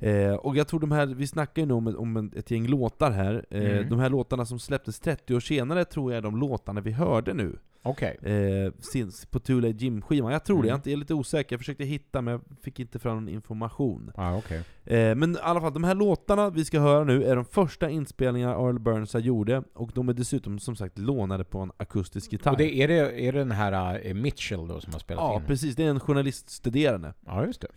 Eh, 0.00 0.34
och 0.34 0.56
jag 0.56 0.68
tror 0.68 0.80
de 0.80 0.92
här, 0.92 1.06
vi 1.06 1.26
snackar 1.26 1.62
ju 1.62 1.66
nu 1.68 1.74
om, 1.74 1.86
ett- 1.86 1.96
om 1.96 2.30
ett 2.36 2.50
gäng 2.50 2.66
låtar 2.66 3.10
här, 3.10 3.44
eh, 3.50 3.70
Mm. 3.70 3.88
de 3.88 3.98
här 3.98 4.08
låtarna 4.10 4.46
som 4.46 4.58
släpptes 4.58 5.00
30 5.00 5.34
år 5.34 5.40
senare 5.40 5.84
tror 5.84 6.12
jag 6.12 6.18
är 6.18 6.22
de 6.22 6.36
låtarna 6.40 6.80
vi 6.80 6.90
hörde 6.92 7.34
nu 7.34 7.58
Okej. 7.82 8.18
eh, 8.22 8.72
since 8.78 9.26
på 9.26 9.38
Too 9.40 9.60
Late 9.60 9.76
Jim-skivan. 9.84 10.32
Jag 10.32 10.44
tror 10.44 10.56
det, 10.56 10.60
Mm. 10.60 10.68
jag 10.68 10.74
är 10.74 10.78
inte- 10.78 10.90
jag 10.90 10.96
är 10.96 10.98
lite 11.00 11.14
osäker. 11.14 11.52
Jag 11.54 11.60
försökte 11.60 11.84
hitta 11.84 12.20
men 12.22 12.32
jag 12.32 12.40
fick 12.62 12.80
inte 12.80 12.98
fram 12.98 13.16
någon 13.16 13.28
information. 13.28 14.12
Ja, 14.16 14.36
okej. 14.36 14.62
Eh, 14.84 15.14
men 15.14 15.34
i 15.34 15.38
alla 15.42 15.60
fall, 15.60 15.72
de 15.72 15.84
här 15.84 15.94
låtarna 15.94 16.50
vi 16.50 16.64
ska 16.64 16.80
höra 16.80 17.04
nu 17.04 17.24
är 17.24 17.36
de 17.36 17.44
första 17.44 17.90
inspelningarna 17.90 18.52
Earl 18.52 18.78
Burnside 18.78 19.24
gjorde, 19.24 19.62
och 19.74 19.90
de 19.94 20.08
är 20.08 20.12
dessutom 20.12 20.58
som 20.58 20.76
sagt 20.76 20.98
lånade 20.98 21.44
på 21.44 21.58
en 21.58 21.72
akustisk 21.76 22.32
gitarr. 22.32 22.52
Och 22.52 22.58
det, 22.58 22.74
är, 22.82 22.88
det, 22.88 23.20
är 23.26 23.32
det 23.32 23.38
den 23.38 23.50
här 23.50 24.00
eh, 24.06 24.14
Mitchell 24.14 24.68
då 24.68 24.80
som 24.80 24.92
har 24.92 25.00
spelat 25.00 25.22
ja, 25.24 25.36
in? 25.36 25.46
precis. 25.46 25.76
Det 25.76 25.84
är 25.84 25.90
en 25.90 26.00
journaliststuderande. 26.00 27.14
Ja, 27.26 27.46
just 27.46 27.60
det. 27.60 27.68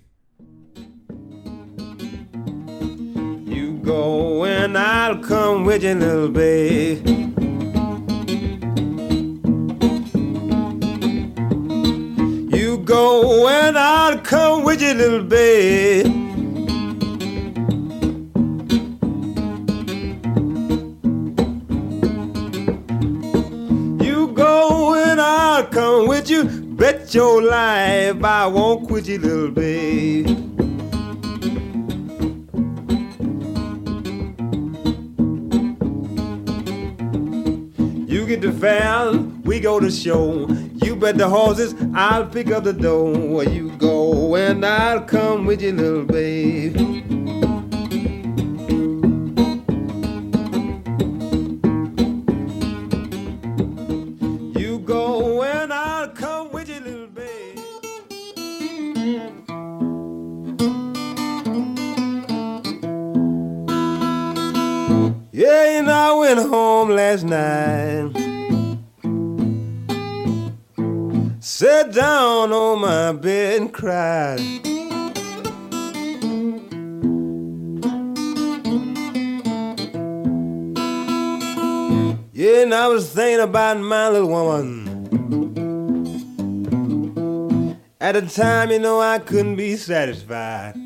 Go 3.84 4.46
and 4.46 4.78
I'll 4.78 5.18
come 5.20 5.66
with 5.66 5.84
you, 5.84 5.94
little 5.94 6.30
babe. 6.30 7.06
You 12.56 12.78
go 12.86 13.48
and 13.50 13.78
I'll 13.78 14.20
come 14.20 14.64
with 14.64 14.82
you, 14.82 14.94
little 14.94 15.24
babe. 15.24 16.06
You 24.02 24.28
go 24.34 24.96
and 24.96 25.20
I'll 25.20 25.66
come 25.66 26.08
with 26.08 26.30
you. 26.30 26.46
Bet 26.46 27.14
your 27.14 27.42
life 27.42 28.24
I 28.24 28.48
won't 28.48 28.88
quit 28.88 29.08
you, 29.08 29.20
little 29.20 29.52
babe. 29.52 30.43
Fair, 38.64 39.12
we 39.44 39.60
go 39.60 39.78
to 39.78 39.92
show. 39.92 40.48
You 40.86 40.96
bet 40.96 41.18
the 41.18 41.28
horses, 41.28 41.76
I'll 41.94 42.26
pick 42.26 42.50
up 42.50 42.64
the 42.64 42.72
dough. 42.72 43.12
Where 43.12 43.50
you 43.50 43.72
go 43.72 44.36
and 44.36 44.66
I'll 44.66 45.02
come 45.02 45.46
with 45.46 45.62
you, 45.62 45.74
little 45.74 46.06
babe. 46.06 47.03
Down 72.44 72.54
on 72.54 72.82
my 72.82 73.12
bed 73.14 73.62
and 73.62 73.74
cried. 73.74 74.40
Yeah, 82.34 82.64
and 82.64 82.74
I 82.74 82.88
was 82.88 83.14
thinking 83.14 83.40
about 83.40 83.80
my 83.80 84.10
little 84.10 84.28
woman. 84.28 84.90
At 88.02 88.16
the 88.16 88.22
time, 88.24 88.72
you 88.72 88.80
know, 88.80 89.00
I 89.00 89.20
couldn't 89.20 89.56
be 89.56 89.78
satisfied. 89.78 90.83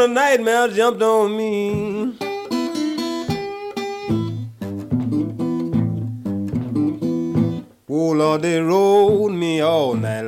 The 0.00 0.08
nightmare 0.08 0.68
jumped 0.68 1.02
on 1.02 1.36
me. 1.36 2.16
Oh, 7.86 8.10
Lord, 8.12 8.40
they 8.40 8.60
rode 8.62 9.32
me 9.32 9.60
all 9.60 9.92
night 9.92 10.24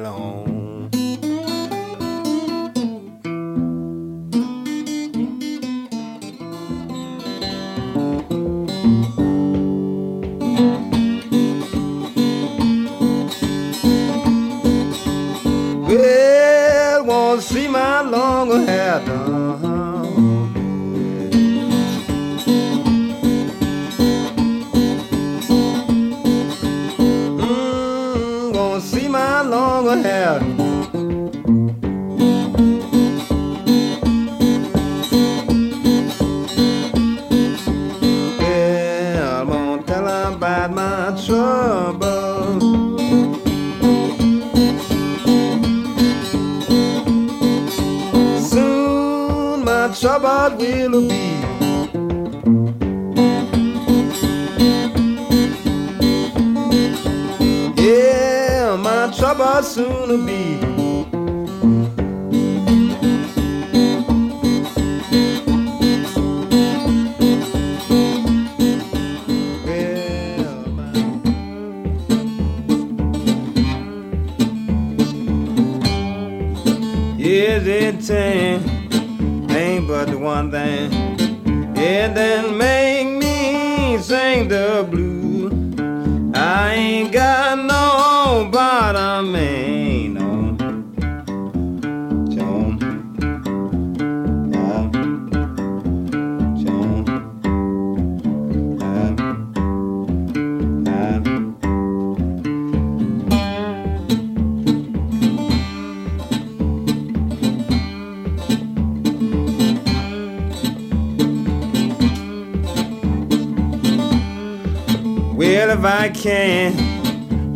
if 115.84 115.88
I 115.88 116.08
can, 116.22 116.72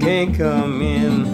can't 0.01 0.37
come 0.37 0.83
in, 0.83 1.33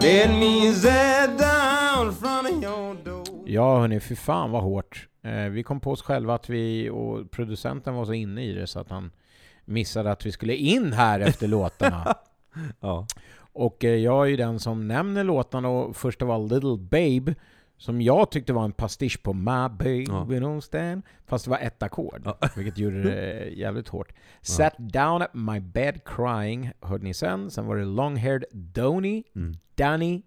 let 0.00 0.30
me 0.30 0.72
sit 0.72 1.38
down 1.38 2.12
front 2.12 2.46
of 2.46 2.62
your 2.62 2.94
door. 3.04 3.24
Ja 3.46 3.78
hörni, 3.78 4.00
fy 4.00 4.16
fan 4.16 4.50
vad 4.50 4.62
hårt. 4.62 5.08
Eh, 5.22 5.48
vi 5.48 5.62
kom 5.62 5.80
på 5.80 5.90
oss 5.90 6.02
själva 6.02 6.34
att 6.34 6.48
vi, 6.48 6.90
och 6.90 7.30
producenten 7.30 7.94
var 7.94 8.04
så 8.04 8.12
inne 8.12 8.44
i 8.44 8.52
det 8.52 8.66
så 8.66 8.80
att 8.80 8.90
han 8.90 9.10
missade 9.64 10.12
att 10.12 10.26
vi 10.26 10.32
skulle 10.32 10.54
in 10.54 10.92
här 10.92 11.20
efter 11.20 11.48
låtarna. 11.48 12.14
Ja. 12.80 13.06
Och 13.52 13.84
eh, 13.84 13.94
jag 13.94 14.24
är 14.24 14.30
ju 14.30 14.36
den 14.36 14.60
som 14.60 14.88
nämner 14.88 15.24
låtarna 15.24 15.68
och 15.68 15.96
först 15.96 16.22
av 16.22 16.30
all 16.30 16.48
Little 16.48 16.76
Babe 16.76 17.34
som 17.76 18.00
jag 18.02 18.30
tyckte 18.30 18.52
var 18.52 18.64
en 18.64 18.72
pastisch 18.72 19.22
på 19.22 19.32
My 19.32 19.68
Baby 19.78 20.04
Ja. 20.08 20.26
Don't 20.28 20.60
Stand 20.60 21.02
fast 21.26 21.44
det 21.44 21.50
var 21.50 21.58
ett 21.58 21.82
ackord, 21.82 22.22
Ja. 22.24 22.38
vilket 22.56 22.78
gjorde 22.78 23.02
det 23.02 23.44
jävligt 23.56 23.88
hårt. 23.88 24.12
Sat 24.42 24.74
down 24.78 25.22
at 25.22 25.34
my 25.34 25.60
bed 25.60 26.00
crying 26.04 26.70
hörde 26.80 27.04
ni 27.04 27.14
sen. 27.14 27.50
Sen 27.50 27.66
var 27.66 27.76
det 27.76 27.84
Long-haired 27.84 28.44
Donny, 28.52 29.22
Mm. 29.34 29.54
Danny, 29.74 30.22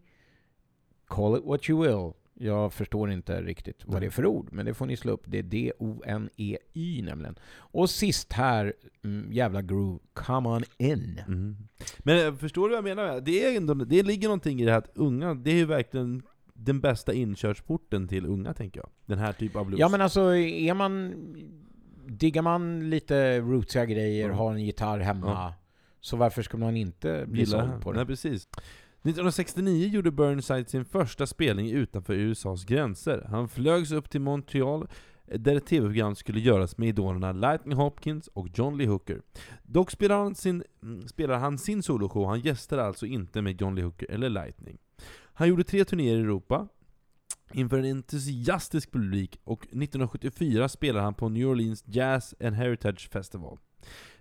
Call 1.07 1.37
it 1.37 1.43
what 1.45 1.69
you 1.69 1.81
will. 1.83 2.13
Jag 2.39 2.73
förstår 2.73 3.11
inte 3.11 3.41
riktigt 3.41 3.81
vad 3.85 4.01
det 4.01 4.05
är 4.05 4.09
för 4.09 4.25
ord, 4.25 4.47
men 4.51 4.65
det 4.65 4.73
får 4.73 4.85
ni 4.85 4.97
slå 4.97 5.11
upp. 5.13 5.23
Det 5.25 5.39
är 5.39 5.43
D-O-N-E-Y 5.43 7.01
nämligen. 7.01 7.35
Och 7.55 7.89
sist 7.89 8.33
här, 8.33 8.73
mm, 9.03 9.33
jävla 9.33 9.61
groove, 9.61 9.99
Come 10.13 10.49
on 10.49 10.63
in. 10.77 11.21
Mm. 11.27 11.57
Men 11.99 12.27
eh, 12.27 12.35
förstår 12.35 12.69
du 12.69 12.75
vad 12.75 12.89
jag 12.89 12.97
menar? 12.97 13.21
Det, 13.21 13.45
är 13.45 13.57
ändå, 13.57 13.73
det 13.73 14.03
ligger 14.03 14.27
någonting 14.27 14.61
i 14.61 14.65
det 14.65 14.71
här 14.71 14.77
att 14.77 14.91
unga, 14.97 15.33
det 15.33 15.51
är 15.51 15.55
ju 15.55 15.65
verkligen 15.65 16.23
den 16.57 16.79
bästa 16.79 17.13
inkörsporten 17.13 18.07
till 18.07 18.25
unga, 18.25 18.53
tänker 18.53 18.79
jag. 18.79 18.89
Den 19.05 19.19
här 19.19 19.33
typen 19.33 19.59
av 19.59 19.65
blues. 19.65 19.79
Ja 19.79 19.89
men 19.89 20.01
alltså, 20.01 20.35
är 20.35 20.73
man... 20.73 21.13
Diggar 22.09 22.41
man 22.41 22.89
lite 22.89 23.39
rootsiga 23.39 23.85
grejer, 23.85 24.29
Ja. 24.29 24.35
har 24.35 24.51
en 24.53 24.65
gitarr 24.65 24.99
hemma, 24.99 25.27
Ja. 25.27 25.53
så 25.99 26.17
varför 26.17 26.41
ska 26.41 26.57
man 26.57 26.77
inte 26.77 27.25
bli 27.27 27.39
Gillar 27.39 27.67
såld 27.67 27.83
på 27.83 27.91
det? 27.91 27.97
Nej, 27.97 28.05
precis. 28.05 28.47
1969 29.03 29.87
gjorde 29.87 30.11
Burnside 30.11 30.69
sin 30.69 30.85
första 30.85 31.27
spelning 31.27 31.71
utanför 31.71 32.13
USAs 32.13 32.65
gränser. 32.65 33.25
Han 33.29 33.49
flögs 33.49 33.91
upp 33.91 34.09
till 34.09 34.21
Montreal 34.21 34.87
där 35.35 35.55
ett 35.55 35.65
tv-program 35.65 36.15
skulle 36.15 36.39
göras 36.39 36.77
med 36.77 36.89
idolerna 36.89 37.31
Lightning 37.31 37.77
Hopkins 37.77 38.27
och 38.27 38.47
John 38.53 38.77
Lee 38.77 38.87
Hooker. 38.87 39.21
Dock 39.63 39.91
spelar 39.91 40.17
han 40.17 40.35
sin, 40.35 40.63
mm, 40.83 41.07
spelar 41.07 41.37
han 41.39 41.57
sin 41.57 41.83
soloshow, 41.83 42.27
han 42.27 42.39
gästar 42.39 42.77
alltså 42.77 43.05
inte 43.05 43.41
med 43.41 43.61
John 43.61 43.75
Lee 43.75 43.83
Hooker 43.83 44.11
eller 44.11 44.29
Lightning. 44.29 44.77
Han 45.37 45.47
gjorde 45.47 45.63
tre 45.63 45.83
turnéer 45.85 46.17
i 46.17 46.19
Europa, 46.19 46.67
inför 47.53 47.77
en 47.77 47.85
entusiastisk 47.85 48.91
publik 48.91 49.39
och 49.43 49.63
1974 49.63 50.69
spelade 50.69 51.03
han 51.03 51.13
på 51.13 51.29
New 51.29 51.47
Orleans 51.47 51.83
Jazz 51.87 52.35
and 52.43 52.55
Heritage 52.55 53.09
Festival. 53.09 53.57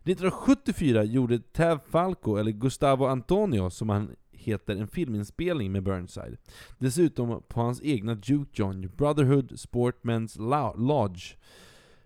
1974 0.05 1.05
gjorde 1.05 1.38
Tav 1.38 1.79
Falco, 1.90 2.37
eller 2.37 2.50
Gustavo 2.50 3.07
Antonio 3.07 3.70
som 3.70 3.88
han 3.88 4.16
heter, 4.33 4.76
en 4.76 4.88
filminspelning 4.88 5.72
med 5.72 5.83
Burnside. 5.83 6.37
Dessutom 6.79 7.42
på 7.48 7.61
hans 7.61 7.81
egna 7.83 8.14
Duke 8.14 8.50
John, 8.52 8.90
Brotherhood 8.96 9.52
Sportmen's 9.52 10.38
Lodge. 10.79 11.37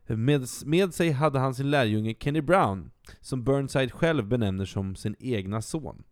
Med, 0.06 0.46
med 0.64 0.94
sig 0.94 1.10
hade 1.10 1.38
han 1.38 1.54
sin 1.54 1.70
lärjunge 1.70 2.14
Kenny 2.20 2.40
Brown, 2.40 2.90
som 3.20 3.44
Burnside 3.44 3.92
själv 3.92 4.28
benämner 4.28 4.64
som 4.64 4.96
sin 4.96 5.16
egna 5.18 5.62
son. 5.62 6.02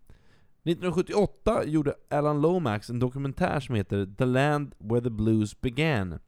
1978 0.68 1.64
gjorde 1.64 1.94
Alan 2.10 2.40
Lomax 2.40 2.90
en 2.90 2.98
dokumentär 2.98 3.60
som 3.60 3.74
heter 3.74 4.14
The 4.18 4.24
Land 4.24 4.74
Where 4.78 5.00
the 5.00 5.10
Blues 5.10 5.60
Began. 5.60 6.18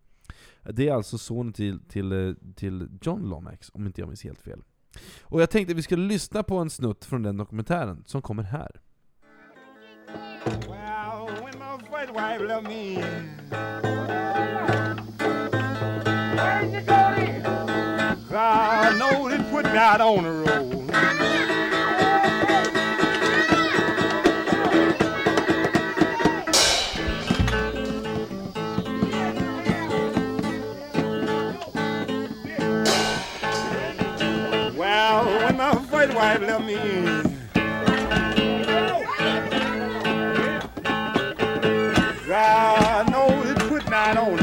Det 0.63 0.89
är 0.89 0.95
alltså 0.95 1.19
sonen 1.19 1.53
till, 1.53 1.81
till, 1.89 2.13
eh, 2.13 2.35
till 2.57 2.89
John 3.03 3.29
Lomax, 3.29 3.71
om 3.75 3.87
inte 3.87 4.01
jag 4.01 4.09
minns 4.09 4.25
helt 4.25 4.41
fel. 4.41 4.63
Och 5.23 5.43
jag 5.43 5.51
tänkte 5.51 5.73
att 5.73 5.79
vi 5.79 5.83
skulle 5.83 6.07
lyssna 6.07 6.43
på 6.43 6.57
en 6.57 6.71
snutt 6.71 7.05
från 7.05 7.23
den 7.23 7.37
dokumentären, 7.37 8.05
som 8.07 8.23
kommer 8.23 8.43
här. 8.43 8.81
Well, 19.89 20.80
wife 36.21 36.41
left 36.43 36.65
me, 36.67 36.77
put 43.69 43.91
on. 44.19 44.39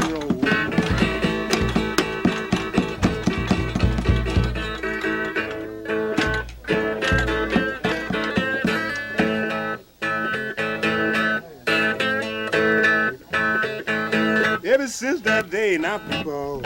Ever 14.64 14.88
since 14.88 15.20
that 15.20 15.48
day, 15.48 15.78
now 15.78 15.98
people, 15.98 16.60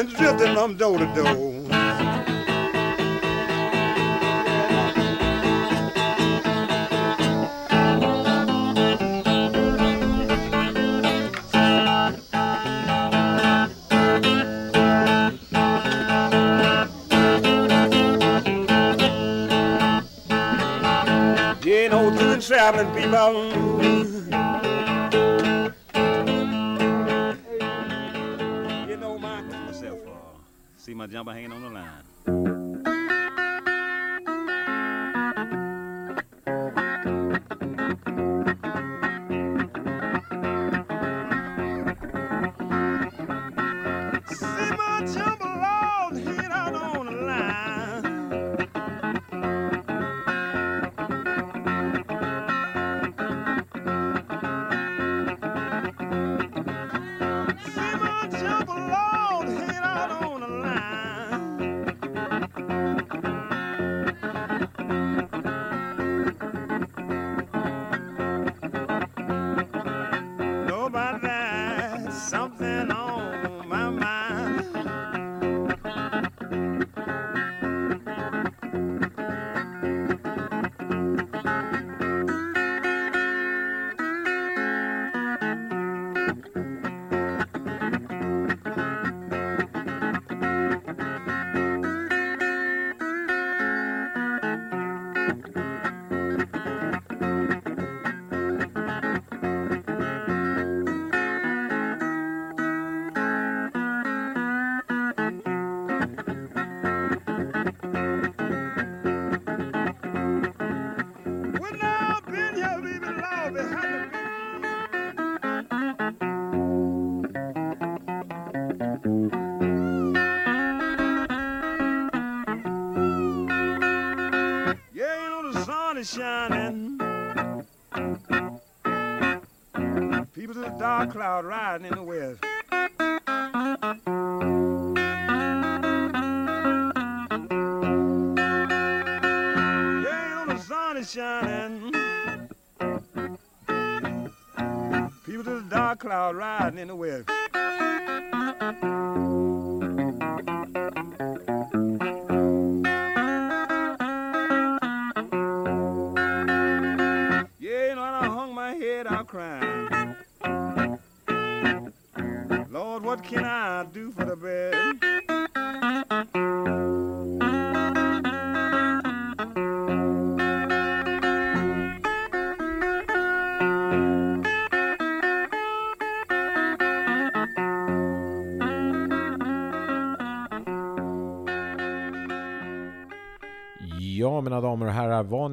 I've 0.00 0.06
been 0.06 0.16
drifting 0.16 0.54
from 0.54 0.76
door 0.78 0.98
to 0.98 1.04
door. 1.14 1.26
You 21.62 21.88
know, 21.90 22.10
to 22.10 22.24
the 22.24 22.38
traveling 22.40 22.94
people. 22.94 23.99
See 31.10 31.22
my 31.24 31.42
jumper 31.42 32.09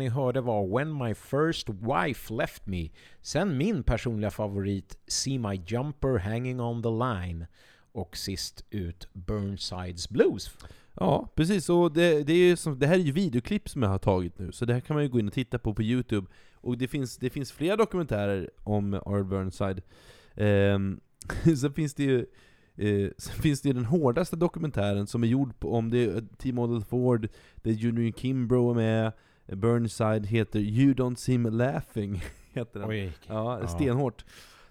ni 0.08 0.12
hörde 0.12 0.42
var 0.42 0.78
When 0.78 0.98
My 0.98 1.14
First 1.14 1.70
Wife 1.70 2.34
Left 2.34 2.68
Me. 2.68 2.90
Sen 3.22 3.58
min 3.58 3.84
personliga 3.84 4.32
favorit 4.32 4.98
See 5.08 5.40
My 5.40 5.62
Jumper 5.68 6.18
Hanging 6.18 6.62
On 6.62 6.84
The 6.84 6.90
Line. 6.90 7.46
Och 7.92 8.18
sist 8.18 8.66
ut 8.70 9.08
Burnsides 9.14 10.10
Blues. 10.10 10.52
Ja, 10.94 11.34
precis. 11.36 11.70
Och 11.70 11.92
det, 11.92 12.24
det, 12.24 12.34
är 12.34 12.56
som, 12.56 12.80
det 12.80 12.88
här 12.88 12.96
är 12.96 13.00
ju 13.00 13.12
videoklipp 13.12 13.70
som 13.70 13.84
jag 13.84 13.90
har 13.90 13.98
tagit 13.98 14.40
nu, 14.40 14.52
så 14.52 14.66
det 14.66 14.74
här 14.74 14.80
kan 14.80 14.96
man 14.96 15.04
ju 15.04 15.10
gå 15.10 15.20
in 15.20 15.28
och 15.28 15.34
titta 15.34 15.60
på 15.60 15.74
på 15.74 15.84
Youtube. 15.84 16.28
Och 16.54 16.78
det 16.78 16.88
finns, 16.88 17.18
det 17.18 17.30
finns 17.30 17.52
flera 17.52 17.76
dokumentärer 17.76 18.50
om 18.64 18.94
R. 18.94 19.24
Burnside. 19.24 19.82
Ehm, 20.36 21.00
sen 21.62 21.74
finns 21.74 21.94
det 21.94 22.04
ju 22.04 22.26
eh, 22.76 23.10
finns 23.42 23.62
det 23.62 23.70
ju 23.70 23.74
den 23.74 23.86
hårdaste 23.86 24.36
dokumentären 24.36 25.08
som 25.08 25.24
är 25.24 25.28
gjord 25.28 25.60
på, 25.60 25.74
om 25.74 25.90
det 25.90 26.04
är 26.04 26.24
T. 26.38 26.52
Model 26.52 26.84
Ford, 26.84 27.28
där 27.56 27.72
Junior 27.72 28.12
Kimbrough 28.12 28.70
är 28.70 28.76
med, 28.76 29.12
Burnside 29.56 30.28
heter 30.28 30.60
You 30.60 30.94
Don't 30.94 31.16
Seem 31.18 31.46
Laughing, 31.46 32.22
heter 32.54 32.80
den. 32.80 32.90
Oj. 32.90 33.12
Ja, 33.28 33.60
Ja. 33.60 33.68
stenhårt. 33.68 34.26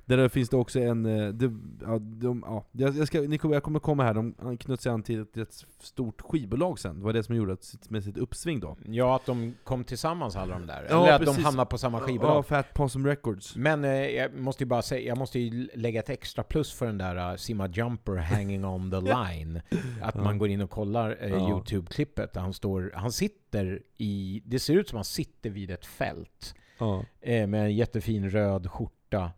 Där 0.09 0.29
finns 0.29 0.49
det 0.49 0.57
också 0.57 0.81
en, 0.81 1.07
eh, 1.07 1.29
det, 1.29 1.53
ja, 1.81 1.99
de, 1.99 2.45
ja, 2.47 2.65
jag, 2.73 3.07
ska, 3.07 3.21
ni 3.21 3.39
kommer, 3.39 3.55
jag 3.55 3.63
kommer 3.63 3.79
komma 3.81 4.03
här, 4.05 4.15
de 4.15 4.59
knöt 4.59 4.81
sig 4.81 4.93
an 4.93 5.03
till 5.03 5.21
ett, 5.21 5.37
ett 5.37 5.65
stort 5.81 6.21
skivbolag 6.23 6.79
sen, 6.79 6.99
det 6.99 7.05
var 7.05 7.13
det 7.13 7.23
som 7.23 7.35
gjorde 7.37 7.53
att, 7.53 7.91
med 7.91 8.05
sitt 8.05 8.17
uppsving 8.19 8.61
då. 8.61 8.77
Ja, 8.87 9.17
att 9.17 9.27
de 9.27 9.55
kom 9.65 9.85
tillsammans 9.85 10.37
alla 10.37 10.55
de 10.59 10.67
där. 10.67 10.87
Ja, 10.91 11.03
Eller 11.03 11.13
att 11.13 11.21
precis. 11.21 11.37
de 11.37 11.45
hamnade 11.45 11.67
på 11.71 11.79
samma 11.79 11.99
Ja, 11.99 12.05
skivbolag. 12.05 12.47
Fat 12.47 12.75
Possum 12.75 13.07
Records. 13.07 13.57
Men 13.57 13.85
eh, 13.85 13.91
jag 13.91 14.35
måste 14.35 14.63
ju 14.65 14.67
bara 14.69 14.83
säga, 14.83 15.09
jag 15.09 15.19
måste 15.19 15.39
ju 15.39 15.69
lägga 15.75 16.01
ett 16.01 16.11
extra 16.11 16.45
plus 16.45 16.73
för 16.73 16.87
den 16.87 16.99
där 16.99 17.31
uh, 17.33 17.37
Sima 17.37 17.69
Jumper 17.69 18.17
hanging 18.17 18.65
on 18.65 18.91
the 18.91 19.01
line. 19.01 19.61
Att 20.03 20.15
Ja. 20.15 20.23
man 20.23 20.39
går 20.39 20.49
in 20.49 20.61
och 20.61 20.71
kollar 20.71 21.17
eh, 21.21 21.31
Ja. 21.31 21.49
Youtube-klippet 21.51 22.33
där 22.33 22.41
han 22.41 22.53
står, 22.53 22.93
han 22.95 23.13
sitter 23.13 23.83
i, 23.97 24.43
det 24.45 24.59
ser 24.59 24.75
ut 24.75 24.89
som 24.89 24.97
han 24.97 25.05
sitter 25.05 25.51
vid 25.51 25.71
ett 25.71 25.87
fält. 25.87 26.55
Ja. 26.79 27.05
eh, 27.21 27.47
med 27.47 27.65
en 27.65 27.75
jättefin 27.77 28.31
röd 28.31 28.71
skjorta 28.71 29.31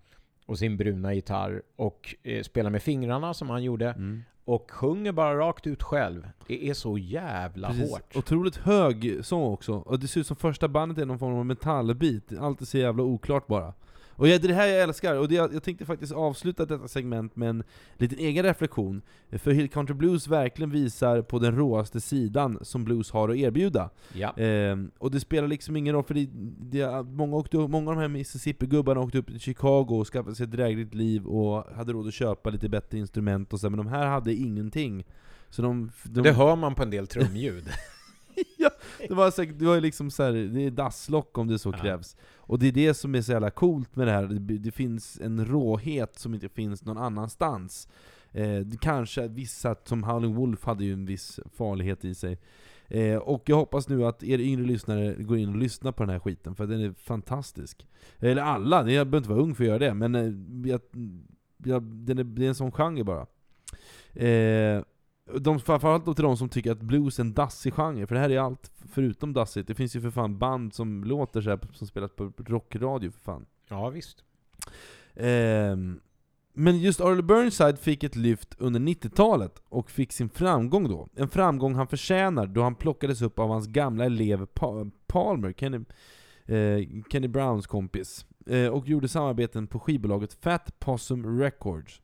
och 0.48 0.58
sin 0.58 0.76
bruna 0.76 1.14
gitarr 1.14 1.62
och 1.76 2.14
eh, 2.22 2.42
spelar 2.42 2.70
med 2.70 2.82
fingrarna 2.82 3.34
som 3.34 3.50
han 3.50 3.62
gjorde 3.62 3.90
Mm. 3.90 4.22
och 4.44 4.70
sjunger 4.70 5.12
bara 5.12 5.38
rakt 5.38 5.66
ut 5.66 5.82
själv. 5.82 6.28
Det 6.46 6.68
är 6.68 6.74
så 6.74 6.98
jävla 6.98 7.68
Precis. 7.68 7.90
hårt. 7.90 8.16
Otroligt 8.16 8.56
hög 8.56 9.18
sång 9.22 9.42
också, 9.52 9.72
och 9.74 9.98
det 9.98 10.08
ser 10.08 10.20
ut 10.20 10.26
som 10.26 10.36
första 10.36 10.68
bandet 10.68 10.98
är 10.98 11.06
någon 11.06 11.18
form 11.18 11.34
av 11.38 11.46
metallbit, 11.46 12.32
allt 12.40 12.60
är 12.60 12.64
så 12.64 12.78
jävla 12.78 13.02
oklart 13.02 13.46
bara. 13.46 13.72
Och 14.18 14.26
det 14.26 14.34
är 14.34 14.48
det 14.48 14.54
här 14.54 14.66
jag 14.66 14.82
älskar, 14.82 15.14
och 15.14 15.28
det, 15.28 15.34
jag 15.34 15.62
tänkte 15.62 15.84
faktiskt 15.84 16.12
avsluta 16.12 16.66
detta 16.66 16.88
segment 16.88 17.36
med 17.36 17.48
en 17.48 17.62
liten 17.96 18.18
egen 18.18 18.44
reflektion. 18.44 19.02
För 19.32 19.50
Hill 19.50 19.68
Country 19.68 19.94
Blues 19.94 20.28
verkligen 20.28 20.70
visar 20.70 21.22
på 21.22 21.38
den 21.38 21.56
råaste 21.56 22.00
sidan 22.00 22.58
som 22.62 22.84
blues 22.84 23.10
har 23.10 23.28
att 23.28 23.36
erbjuda. 23.36 23.90
Ja. 24.12 24.32
Ehm, 24.36 24.90
och 24.98 25.10
det 25.10 25.20
spelar 25.20 25.48
liksom 25.48 25.76
ingen 25.76 25.94
roll, 25.94 26.04
för 26.04 26.14
det, 26.14 26.28
det, 26.58 27.02
många, 27.02 27.36
åkte, 27.36 27.56
många 27.56 27.90
av 27.90 27.96
de 27.96 28.00
här 28.00 28.08
Mississippi-gubbarna 28.08 29.00
åkte 29.00 29.18
upp 29.18 29.26
till 29.26 29.40
Chicago 29.40 29.86
och 29.88 30.06
skaffade 30.06 30.36
sig 30.36 30.44
ett 30.44 30.50
drägligt 30.50 30.94
liv 30.94 31.26
och 31.26 31.64
hade 31.76 31.92
råd 31.92 32.08
att 32.08 32.14
köpa 32.14 32.50
lite 32.50 32.68
bättre 32.68 32.98
instrument 32.98 33.52
och 33.52 33.60
så, 33.60 33.70
men 33.70 33.76
de 33.76 33.86
här 33.86 34.06
hade 34.06 34.34
ingenting. 34.34 35.04
Så 35.50 35.62
de, 35.62 35.90
de, 36.02 36.22
Det 36.22 36.32
hör 36.32 36.56
man 36.56 36.74
på 36.74 36.82
en 36.82 36.90
del 36.90 37.06
trumljud. 37.06 37.68
det 39.08 39.14
var, 39.14 39.30
så, 39.30 39.42
det 39.42 39.64
var 39.64 39.80
liksom 39.80 40.10
så 40.10 40.22
här, 40.22 40.32
det 40.32 40.60
är 40.66 40.70
dasslock 40.70 41.38
om 41.38 41.48
det 41.48 41.58
så 41.58 41.68
Ja. 41.68 41.78
krävs. 41.78 42.16
Och 42.36 42.58
det 42.58 42.68
är 42.68 42.72
det 42.72 42.94
som 42.94 43.14
är 43.14 43.22
så 43.22 43.32
jävla 43.32 43.50
coolt 43.50 43.96
med 43.96 44.06
det 44.06 44.12
här, 44.12 44.26
det, 44.26 44.58
det 44.58 44.70
finns 44.70 45.20
en 45.22 45.46
råhet 45.46 46.18
som 46.18 46.34
inte 46.34 46.48
finns 46.48 46.84
någon 46.84 46.98
annanstans. 46.98 47.88
Eh, 48.32 48.62
kanske 48.80 49.28
vissa, 49.28 49.76
som 49.84 50.02
Howling 50.02 50.34
Wolf, 50.34 50.64
hade 50.64 50.84
ju 50.84 50.92
en 50.92 51.06
viss 51.06 51.40
farlighet 51.54 52.04
i 52.04 52.14
sig. 52.14 52.38
Eh, 52.88 53.16
och 53.16 53.42
jag 53.46 53.56
hoppas 53.56 53.88
nu 53.88 54.04
att 54.04 54.22
er 54.22 54.38
yngre 54.38 54.64
lyssnare 54.66 55.14
går 55.14 55.38
in 55.38 55.48
och 55.48 55.56
lyssnar 55.56 55.92
på 55.92 56.02
den 56.02 56.10
här 56.10 56.18
skiten, 56.18 56.54
för 56.54 56.66
den 56.66 56.80
är 56.80 56.92
fantastisk. 56.92 57.86
Eller 58.18 58.42
alla, 58.42 58.76
jag 58.90 59.06
behöver 59.06 59.16
inte 59.16 59.30
vara 59.30 59.40
ung 59.40 59.54
för 59.54 59.64
att 59.64 59.68
göra 59.68 59.78
det, 59.78 59.94
men 59.94 60.14
eh, 60.14 60.70
jag, 60.70 60.80
jag, 61.64 61.82
den 61.82 62.18
är, 62.18 62.24
det 62.24 62.44
är 62.44 62.48
en 62.48 62.54
sån 62.54 62.72
genre 62.72 63.04
bara. 63.04 63.26
Eh, 64.14 64.82
de, 65.40 65.60
framförallt 65.60 66.04
till 66.04 66.24
de 66.24 66.36
som 66.36 66.48
tycker 66.48 66.72
att 66.72 66.80
blues 66.80 67.18
är 67.18 67.22
en 67.22 67.32
dassig 67.32 67.74
genre, 67.74 68.06
för 68.06 68.14
det 68.14 68.20
här 68.20 68.30
är 68.30 68.38
allt 68.38 68.70
förutom 68.92 69.32
dassigt. 69.32 69.68
Det 69.68 69.74
finns 69.74 69.96
ju 69.96 70.00
för 70.00 70.10
fan 70.10 70.38
band 70.38 70.74
som 70.74 71.04
låter 71.04 71.40
så 71.40 71.50
här, 71.50 71.58
som 71.72 71.86
spelas 71.86 72.10
på 72.10 72.32
rockradio 72.36 73.10
för 73.10 73.20
fan. 73.20 73.46
ja, 73.68 73.88
visst. 73.88 74.24
Ehm, 75.14 76.00
men 76.52 76.78
just 76.78 77.00
Earl 77.00 77.22
Burnside 77.22 77.78
fick 77.78 78.04
ett 78.04 78.16
lyft 78.16 78.54
under 78.58 78.80
90-talet 78.80 79.62
och 79.68 79.90
fick 79.90 80.12
sin 80.12 80.28
framgång 80.28 80.88
då. 80.88 81.08
En 81.14 81.28
framgång 81.28 81.74
han 81.74 81.86
förtjänar 81.86 82.46
då 82.46 82.62
han 82.62 82.74
plockades 82.74 83.22
upp 83.22 83.38
av 83.38 83.48
hans 83.48 83.66
gamla 83.66 84.04
elev 84.04 84.46
pa 84.46 84.86
Palmer, 85.06 85.52
Kenny, 85.52 85.78
eh, 86.46 87.02
Kenny 87.12 87.28
Browns 87.28 87.66
kompis, 87.66 88.26
eh, 88.46 88.66
och 88.66 88.88
gjorde 88.88 89.08
samarbeten 89.08 89.66
på 89.66 89.80
skivbolaget 89.80 90.34
Fat 90.34 90.80
Possum 90.80 91.40
Records. 91.40 92.00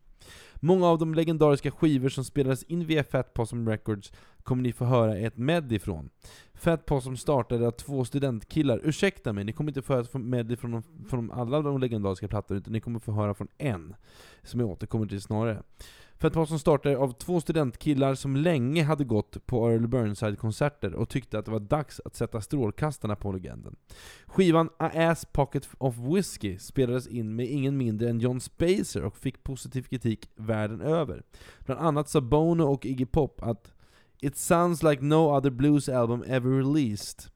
Många 0.61 0.87
av 0.87 0.99
de 0.99 1.15
legendariska 1.15 1.71
skivor 1.71 2.09
som 2.09 2.25
spelades 2.25 2.63
in 2.63 2.87
via 2.87 3.05
Fat 3.05 3.35
Possum 3.35 3.69
Records 3.69 4.13
kommer 4.43 4.63
ni 4.63 4.73
få 4.73 4.85
höra 4.85 5.17
ett 5.17 5.37
med 5.37 5.73
ifrån. 5.73 6.11
Fat 6.55 6.87
Possum 6.87 7.17
startade 7.17 7.67
av 7.67 7.71
två 7.71 8.05
studentkillar, 8.05 8.81
ursäkta 8.85 9.33
mig, 9.33 9.45
ni 9.45 9.53
kommer 9.53 9.71
inte 9.71 9.83
få 9.83 9.93
höra 9.93 10.03
ett 10.03 10.15
medley 10.15 10.57
från, 10.57 10.83
från 11.09 11.31
alla 11.31 11.63
de 11.63 11.81
legendariska 11.81 12.29
plattorna, 12.29 12.59
utan 12.59 12.73
ni 12.73 12.81
kommer 12.81 12.99
få 12.99 13.13
höra 13.13 13.35
från 13.35 13.49
en, 13.59 13.95
som 14.43 14.61
jag 14.61 14.69
återkommer 14.69 15.07
till 15.07 15.21
snarare 15.21 15.63
för 16.19 16.29
ett 16.29 16.35
par 16.35 16.47
som 16.47 16.59
startade 16.59 16.97
av 16.97 17.13
två 17.13 17.41
studentkillar 17.41 18.15
som 18.15 18.37
länge 18.37 18.83
hade 18.83 19.05
gått 19.05 19.47
på 19.47 19.71
Earl 19.71 19.87
Burnside-konserter 19.87 20.95
och 20.95 21.09
tyckte 21.09 21.39
att 21.39 21.45
det 21.45 21.51
var 21.51 21.61
dags 21.61 22.01
att 22.05 22.17
sätta 22.17 22.41
strålkastarna 22.41 23.17
på 23.17 23.33
legenden. 23.33 23.77
Skivan 24.27 24.69
A 24.79 24.91
Ass 24.95 25.25
Pocket 25.25 25.69
of 25.79 25.97
Whiskey 25.99 26.59
spelades 26.59 27.07
in 27.07 27.37
med 27.37 27.47
ingen 27.47 27.77
mindre 27.77 28.11
än 28.11 28.21
John 28.21 28.41
Spacer 28.41 29.05
och 29.05 29.17
fick 29.17 29.43
positiv 29.43 29.83
kritik 29.83 30.31
världen 30.37 30.81
över. 30.81 31.23
Bland 31.67 31.81
annat 31.81 32.09
sa 32.09 32.21
Bono 32.21 32.63
och 32.63 32.87
Iggy 32.87 33.07
Pop 33.07 33.43
att 33.43 33.73
It 34.21 34.37
sounds 34.37 34.83
like 34.83 35.03
no 35.03 35.37
other 35.37 35.51
blues 35.51 35.89
album 35.89 36.25
ever 36.27 36.51
released. 36.51 37.31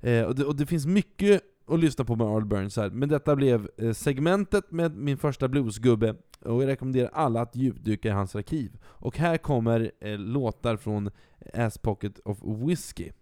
Eh, 0.00 0.22
och, 0.22 0.34
det, 0.34 0.44
och 0.44 0.56
det 0.56 0.66
finns 0.66 0.86
mycket 0.86 1.42
att 1.66 1.80
lyssna 1.80 2.04
på 2.04 2.16
med 2.16 2.26
Earl 2.26 2.44
Burnside, 2.44 2.92
men 2.92 3.08
detta 3.08 3.36
blev 3.36 3.68
eh, 3.76 3.92
segmentet 3.92 4.70
med 4.70 4.96
min 4.96 5.18
första 5.18 5.48
bluesgubbe, 5.48 6.14
och 6.44 6.62
jag 6.62 6.66
rekommenderar 6.66 7.10
alla 7.12 7.40
att 7.40 7.56
djupdyka 7.56 8.08
i 8.08 8.10
hans 8.10 8.36
arkiv. 8.36 8.78
Och 8.84 9.18
här 9.18 9.36
kommer 9.36 9.92
eh, 10.00 10.18
låtar 10.18 10.76
från 10.76 11.10
Ass 11.54 11.78
Pocket 11.78 12.18
of 12.18 12.38
Whiskey. 12.42 13.12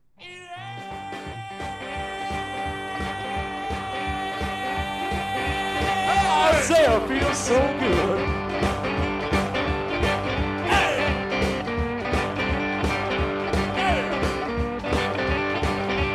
Isaiah 6.60 7.08
feels 7.08 7.38
so 7.38 7.54
good. 7.54 8.18
Hey! 10.66 10.98
Hey! 13.74 14.00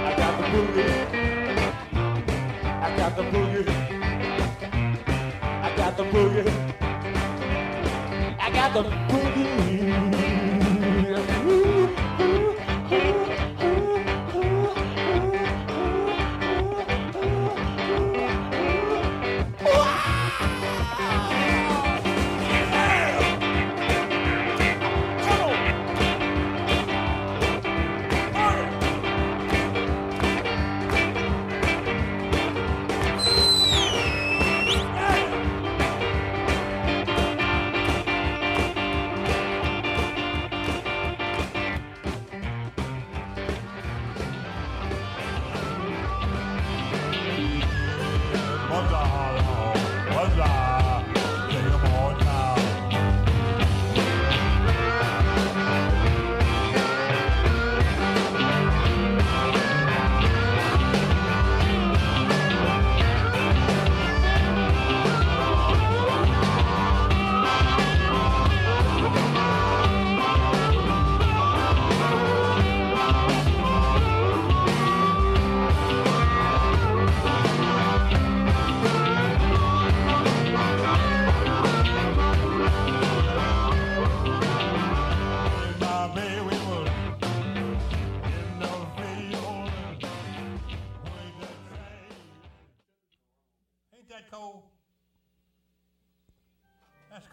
I 0.06 0.16
got 0.18 0.76
the. 0.76 0.91
I 8.72 8.74
got 8.74 8.84
the 8.86 8.96
boogie. 9.14 9.71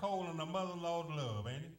Cold 0.00 0.26
on 0.26 0.36
the 0.36 0.46
mother-in-law's 0.46 1.10
love, 1.10 1.46
ain't 1.46 1.64
it? 1.64 1.70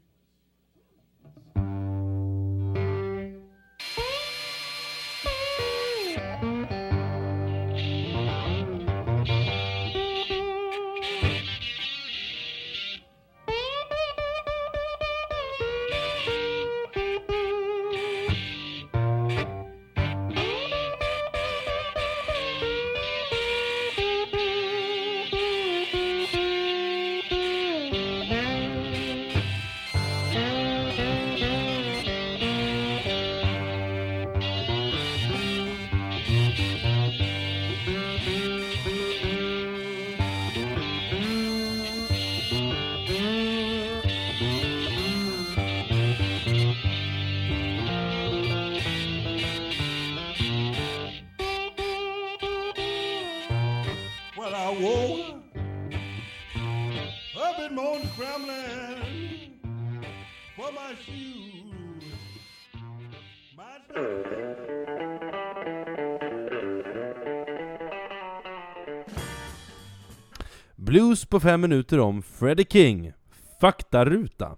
Blues 70.89 71.25
på 71.25 71.39
fem 71.39 71.61
minuter 71.61 71.99
om 71.99 72.21
Freddie 72.21 72.65
King. 72.65 73.13
Faktaruta. 73.61 74.57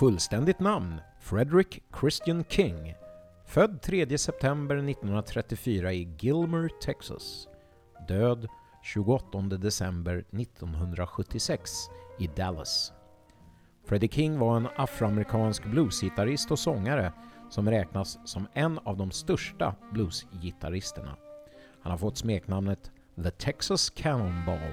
Fullständigt 0.00 0.60
namn 0.60 1.00
Frederick 1.20 1.82
Christian 2.00 2.44
King. 2.48 2.94
Född 3.46 3.82
3 3.82 4.18
september 4.18 4.76
1934 4.76 5.92
i 5.92 6.08
Gilmer, 6.20 6.68
Texas. 6.82 7.48
Död 8.08 8.48
28 8.82 9.40
december 9.40 10.24
1976 10.32 11.70
i 12.18 12.26
Dallas. 12.26 12.92
Freddie 13.84 14.08
King 14.08 14.38
var 14.38 14.56
en 14.56 14.68
afroamerikansk 14.76 15.64
bluesgitarrist 15.64 16.50
och 16.50 16.58
sångare 16.58 17.12
som 17.50 17.70
räknas 17.70 18.18
som 18.24 18.46
en 18.52 18.78
av 18.78 18.96
de 18.96 19.10
största 19.10 19.74
bluesgitarristerna. 19.92 21.16
Han 21.82 21.90
har 21.90 21.98
fått 21.98 22.18
smeknamnet 22.18 22.90
The 23.22 23.30
Texas 23.30 23.90
Cannonball. 23.90 24.72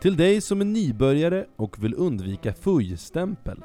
Till 0.00 0.16
dig 0.16 0.40
som 0.40 0.60
är 0.60 0.64
nybörjare 0.64 1.46
och 1.56 1.84
vill 1.84 1.94
undvika 1.94 2.52
fuj-stämpel. 2.52 3.62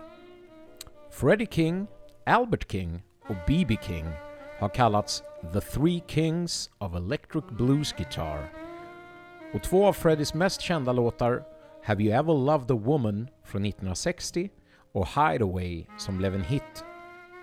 Freddie 1.12 1.48
King, 1.52 1.88
Albert 2.26 2.72
King 2.72 3.04
och 3.30 3.36
B.B. 3.48 3.78
King 3.84 4.06
har 4.60 4.70
kallats 4.70 5.24
The 5.54 5.62
Three 5.62 6.04
Kings 6.08 6.70
of 6.78 6.96
Electric 6.96 7.44
Blues 7.50 7.94
Guitar. 7.94 8.50
Och 9.54 9.64
två 9.64 9.86
av 9.86 9.94
Freddies 9.94 10.34
mest 10.34 10.62
kända 10.62 10.92
låtar, 10.92 11.44
Have 11.84 12.04
You 12.04 12.14
Ever 12.14 12.34
Loved 12.34 12.72
a 12.72 12.82
Woman 12.84 13.28
från 13.44 13.66
1960 13.66 14.50
och 14.92 15.08
Hideaway 15.08 15.86
som 15.98 16.18
blev 16.18 16.36
en 16.36 16.44
hit, 16.44 16.86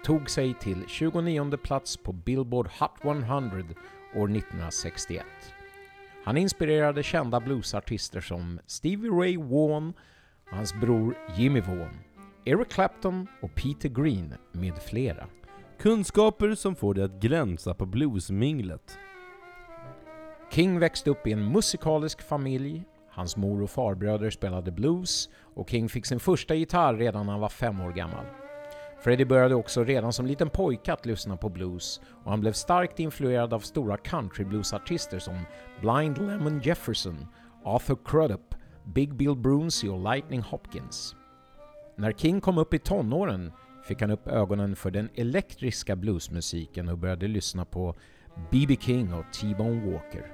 tog 0.05 0.30
sig 0.30 0.55
till 0.55 0.85
29 0.89 1.57
plats 1.57 1.97
på 1.97 2.12
Billboard 2.12 2.68
Hot 2.78 3.05
100 3.05 3.57
år 4.14 4.37
1961. 4.37 5.24
Han 6.25 6.37
inspirerade 6.37 7.03
kända 7.03 7.41
bluesartister 7.41 8.20
som 8.20 8.61
Stevie 8.66 9.11
Ray 9.11 9.37
Vaughan 9.37 9.93
och 10.51 10.57
hans 10.57 10.75
bror 10.75 11.14
Jimmy 11.37 11.61
Vaughan, 11.61 11.99
Eric 12.45 12.68
Clapton 12.68 13.27
och 13.43 13.55
Peter 13.55 13.89
Green 13.89 14.35
med 14.53 14.79
flera. 14.83 15.27
Kunskaper 15.79 16.55
som 16.55 16.77
får 16.77 16.95
dig 16.95 17.05
att 17.05 17.20
glänsa 17.20 17.75
på 17.75 17.87
bluesminglet. 17.87 18.99
King 20.51 20.79
växte 20.79 21.11
upp 21.11 21.27
i 21.27 21.33
en 21.33 21.53
musikalisk 21.53 22.23
familj. 22.23 22.85
Hans 23.11 23.37
mor 23.37 23.62
och 23.62 23.70
farbröder 23.70 24.31
spelade 24.31 24.70
blues 24.70 25.29
och 25.55 25.70
King 25.70 25.89
fick 25.89 26.07
sin 26.07 26.20
första 26.20 26.55
gitarr 26.55 26.95
redan 26.95 27.27
när 27.27 27.33
han 27.33 27.41
var 27.41 27.49
fem 27.49 27.81
år 27.81 27.93
gammal. 27.93 28.25
Freddie 29.03 29.25
började 29.25 29.55
också 29.55 29.85
redan 29.85 30.13
som 30.13 30.27
liten 30.27 30.51
pojke 30.51 30.93
att 30.93 31.07
lyssna 31.07 31.37
på 31.37 31.49
blues 31.49 32.01
och 32.25 32.31
han 32.31 32.41
blev 32.41 32.53
starkt 32.53 33.01
influerad 33.01 33.55
av 33.55 33.61
stora 33.61 33.97
countrybluesartister 33.97 35.19
som 35.19 35.39
Blind 35.81 36.19
Lemon 36.19 36.61
Jefferson, 36.61 37.27
Arthur 37.65 37.99
Crudup, 38.05 38.55
Big 38.85 39.15
Bill 39.15 39.37
Brunsey 39.37 39.91
och 39.91 40.13
Lightning 40.13 40.41
Hopkins. 40.41 41.17
När 41.97 42.13
King 42.13 42.41
kom 42.41 42.59
upp 42.59 42.75
i 42.75 42.79
tonåren 42.79 43.53
fick 43.85 44.01
han 44.01 44.11
upp 44.11 44.29
ögonen 44.29 44.77
för 44.77 44.91
den 44.91 45.09
elektriska 45.15 45.97
bluesmusiken 45.97 46.89
och 46.89 46.99
började 46.99 47.29
lyssna 47.29 47.65
på 47.65 47.95
B.B. 48.51 48.77
King 48.81 49.15
och 49.15 49.33
T-Bone 49.33 49.93
Walker. 49.93 50.33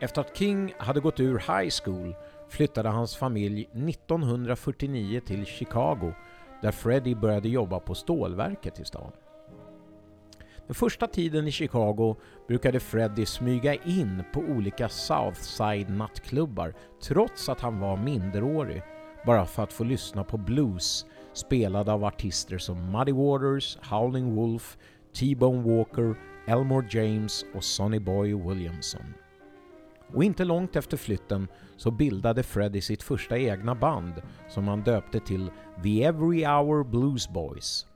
Efter 0.00 0.20
att 0.20 0.36
King 0.36 0.74
hade 0.78 1.00
gått 1.00 1.20
ur 1.20 1.38
high 1.38 1.70
school 1.84 2.14
flyttade 2.48 2.88
hans 2.88 3.16
familj 3.16 3.62
1949 3.62 5.20
till 5.26 5.46
Chicago 5.46 6.14
där 6.62 6.70
Freddie 6.70 7.14
började 7.14 7.48
jobba 7.48 7.80
på 7.80 7.94
stålverket 7.94 8.80
i 8.80 8.84
stan. 8.84 9.12
Den 10.66 10.74
första 10.74 11.06
tiden 11.06 11.48
i 11.48 11.50
Chicago 11.50 12.16
brukade 12.48 12.80
Freddie 12.80 13.26
smyga 13.26 13.74
in 13.74 14.24
på 14.32 14.40
olika 14.40 14.88
Southside 14.88 15.90
nattklubbar 15.90 16.74
trots 17.02 17.48
att 17.48 17.60
han 17.60 17.80
var 17.80 17.96
minderårig 17.96 18.82
bara 19.26 19.46
för 19.46 19.62
att 19.62 19.72
få 19.72 19.84
lyssna 19.84 20.24
på 20.24 20.36
blues 20.36 21.06
spelad 21.32 21.88
av 21.88 22.04
artister 22.04 22.58
som 22.58 22.90
Muddy 22.90 23.12
Waters, 23.12 23.78
Howling 23.90 24.34
Wolf, 24.34 24.78
T-Bone 25.14 25.76
Walker, 25.76 26.14
Elmore 26.46 26.86
James 26.90 27.44
och 27.54 27.64
Sonny 27.64 27.98
Boy 27.98 28.34
Williamson. 28.34 29.14
Och 30.14 30.24
inte 30.24 30.44
långt 30.44 30.76
efter 30.76 30.96
flytten 30.96 31.48
så 31.76 31.90
bildade 31.90 32.42
Freddie 32.42 32.80
sitt 32.80 33.02
första 33.02 33.38
egna 33.38 33.74
band 33.74 34.14
som 34.48 34.68
han 34.68 34.82
döpte 34.82 35.20
till 35.20 35.50
The 35.82 36.04
Every 36.04 36.44
Hour 36.44 36.84
Blues 36.84 37.28
Boys. 37.28 37.86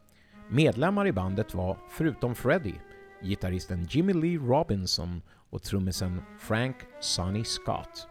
Medlemmar 0.48 1.06
i 1.06 1.12
bandet 1.12 1.54
var, 1.54 1.78
förutom 1.90 2.34
Freddie, 2.34 2.80
gitarristen 3.22 3.86
Jimmy 3.90 4.12
Lee 4.12 4.38
Robinson 4.38 5.22
och 5.50 5.62
trummisen 5.62 6.22
Frank 6.38 6.76
Sonny 7.00 7.44
Scott. 7.44 8.08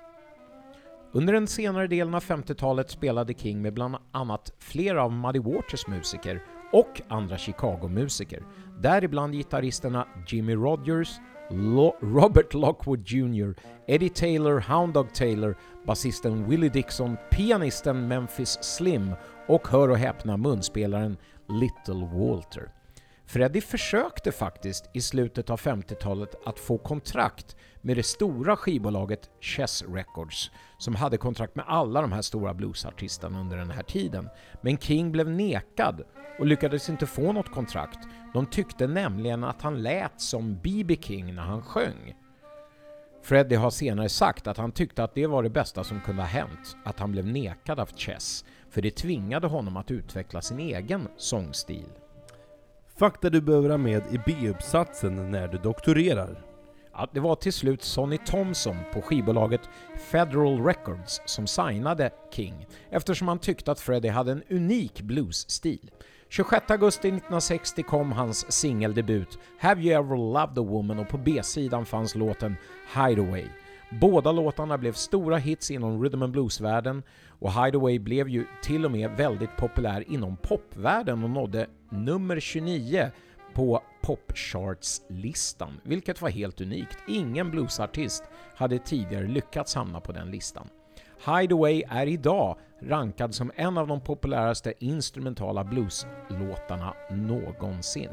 Under 1.11 1.33
den 1.33 1.47
senare 1.47 1.87
delen 1.87 2.15
av 2.15 2.23
50-talet 2.23 2.89
spelade 2.89 3.33
King 3.33 3.61
med 3.61 3.73
bland 3.73 3.95
annat 4.11 4.53
flera 4.59 5.03
av 5.03 5.11
Muddy 5.11 5.39
Waters 5.39 5.87
musiker 5.87 6.43
och 6.71 7.01
andra 7.07 7.37
Chicago-musiker, 7.37 8.43
däribland 8.81 9.33
gitarristerna 9.33 10.07
Jimmy 10.27 10.55
Rogers, 10.55 11.19
Lo 11.49 11.95
Robert 12.01 12.53
Lockwood 12.53 13.05
Jr, 13.05 13.53
Eddie 13.87 14.09
Taylor, 14.09 14.59
Hound 14.59 14.93
Dog 14.93 15.13
Taylor, 15.13 15.55
basisten 15.85 16.49
Willie 16.49 16.69
Dixon, 16.69 17.17
pianisten 17.31 18.07
Memphis 18.07 18.57
Slim 18.61 19.11
och 19.47 19.67
hör 19.67 19.89
och 19.89 19.97
häpna 19.97 20.37
munspelaren 20.37 21.17
Little 21.49 22.09
Walter. 22.13 22.71
Freddie 23.27 23.61
försökte 23.61 24.31
faktiskt 24.31 24.89
i 24.93 25.01
slutet 25.01 25.49
av 25.49 25.59
50-talet 25.59 26.35
att 26.45 26.59
få 26.59 26.77
kontrakt 26.77 27.55
med 27.81 27.97
det 27.97 28.03
stora 28.03 28.55
skivbolaget 28.55 29.29
Chess 29.41 29.83
Records 29.89 30.51
som 30.77 30.95
hade 30.95 31.17
kontrakt 31.17 31.55
med 31.55 31.65
alla 31.67 32.01
de 32.01 32.11
här 32.11 32.21
stora 32.21 32.53
bluesartisterna 32.53 33.39
under 33.39 33.57
den 33.57 33.71
här 33.71 33.83
tiden. 33.83 34.29
Men 34.61 34.77
King 34.77 35.11
blev 35.11 35.29
nekad 35.29 36.03
och 36.39 36.45
lyckades 36.45 36.89
inte 36.89 37.05
få 37.05 37.31
något 37.31 37.51
kontrakt. 37.51 37.99
De 38.33 38.45
tyckte 38.45 38.87
nämligen 38.87 39.43
att 39.43 39.61
han 39.61 39.83
lät 39.83 40.21
som 40.21 40.59
B.B. 40.63 40.97
King 41.01 41.35
när 41.35 41.43
han 41.43 41.61
sjöng. 41.61 42.15
Freddie 43.23 43.55
har 43.55 43.69
senare 43.69 44.09
sagt 44.09 44.47
att 44.47 44.57
han 44.57 44.71
tyckte 44.71 45.03
att 45.03 45.15
det 45.15 45.27
var 45.27 45.43
det 45.43 45.49
bästa 45.49 45.83
som 45.83 46.01
kunde 46.01 46.21
ha 46.21 46.29
hänt, 46.29 46.77
att 46.83 46.99
han 46.99 47.11
blev 47.11 47.25
nekad 47.25 47.79
av 47.79 47.89
Chess, 47.95 48.45
för 48.69 48.81
det 48.81 48.91
tvingade 48.91 49.47
honom 49.47 49.77
att 49.77 49.91
utveckla 49.91 50.41
sin 50.41 50.59
egen 50.59 51.07
sångstil. 51.17 51.89
Fakta 52.99 53.29
du 53.29 53.41
behöver 53.41 53.69
ha 53.69 53.77
med 53.77 54.03
i 54.11 54.17
B-uppsatsen 54.25 55.31
när 55.31 55.47
du 55.47 55.57
doktorerar. 55.57 56.45
Ja, 56.93 57.09
det 57.13 57.19
var 57.19 57.35
till 57.35 57.53
slut 57.53 57.83
Sonny 57.83 58.17
Thompson 58.17 58.77
på 58.93 59.01
skivbolaget 59.01 59.61
Federal 60.11 60.65
Records 60.65 61.21
som 61.25 61.47
signade 61.47 62.11
King 62.31 62.67
eftersom 62.89 63.27
han 63.27 63.39
tyckte 63.39 63.71
att 63.71 63.79
Freddie 63.79 64.09
hade 64.09 64.31
en 64.31 64.43
unik 64.49 65.01
bluesstil. 65.01 65.91
26 66.29 66.71
augusti 66.71 67.07
1960 67.07 67.83
kom 67.83 68.11
hans 68.11 68.51
singeldebut 68.51 69.39
Have 69.59 69.81
You 69.81 69.93
Ever 69.93 70.17
Loved 70.17 70.57
a 70.59 70.61
Woman 70.61 70.99
och 70.99 71.09
på 71.09 71.17
B-sidan 71.17 71.85
fanns 71.85 72.15
låten 72.15 72.55
Hideaway. 72.95 73.45
Båda 74.01 74.31
låtarna 74.31 74.77
blev 74.77 74.93
stora 74.93 75.37
hits 75.37 75.71
inom 75.71 76.03
rhythm 76.03 76.21
and 76.21 76.33
blues-världen 76.33 77.03
och 77.39 77.51
Hideaway 77.53 77.99
blev 77.99 78.29
ju 78.29 78.45
till 78.63 78.85
och 78.85 78.91
med 78.91 79.11
väldigt 79.11 79.57
populär 79.57 80.03
inom 80.07 80.37
popvärlden 80.37 81.23
och 81.23 81.29
nådde 81.29 81.67
nummer 81.89 82.39
29 82.39 83.11
på 83.53 83.83
popcharts-listan, 84.01 85.79
vilket 85.83 86.21
var 86.21 86.29
helt 86.29 86.61
unikt. 86.61 86.97
Ingen 87.07 87.51
bluesartist 87.51 88.23
hade 88.55 88.79
tidigare 88.79 89.27
lyckats 89.27 89.75
hamna 89.75 89.99
på 89.99 90.11
den 90.11 90.31
listan. 90.31 90.67
Hideaway 91.25 91.83
är 91.89 92.07
idag 92.07 92.57
rankad 92.81 93.35
som 93.35 93.51
en 93.55 93.77
av 93.77 93.87
de 93.87 94.01
populäraste 94.01 94.73
instrumentala 94.79 95.63
blueslåtarna 95.63 96.93
någonsin. 97.11 98.09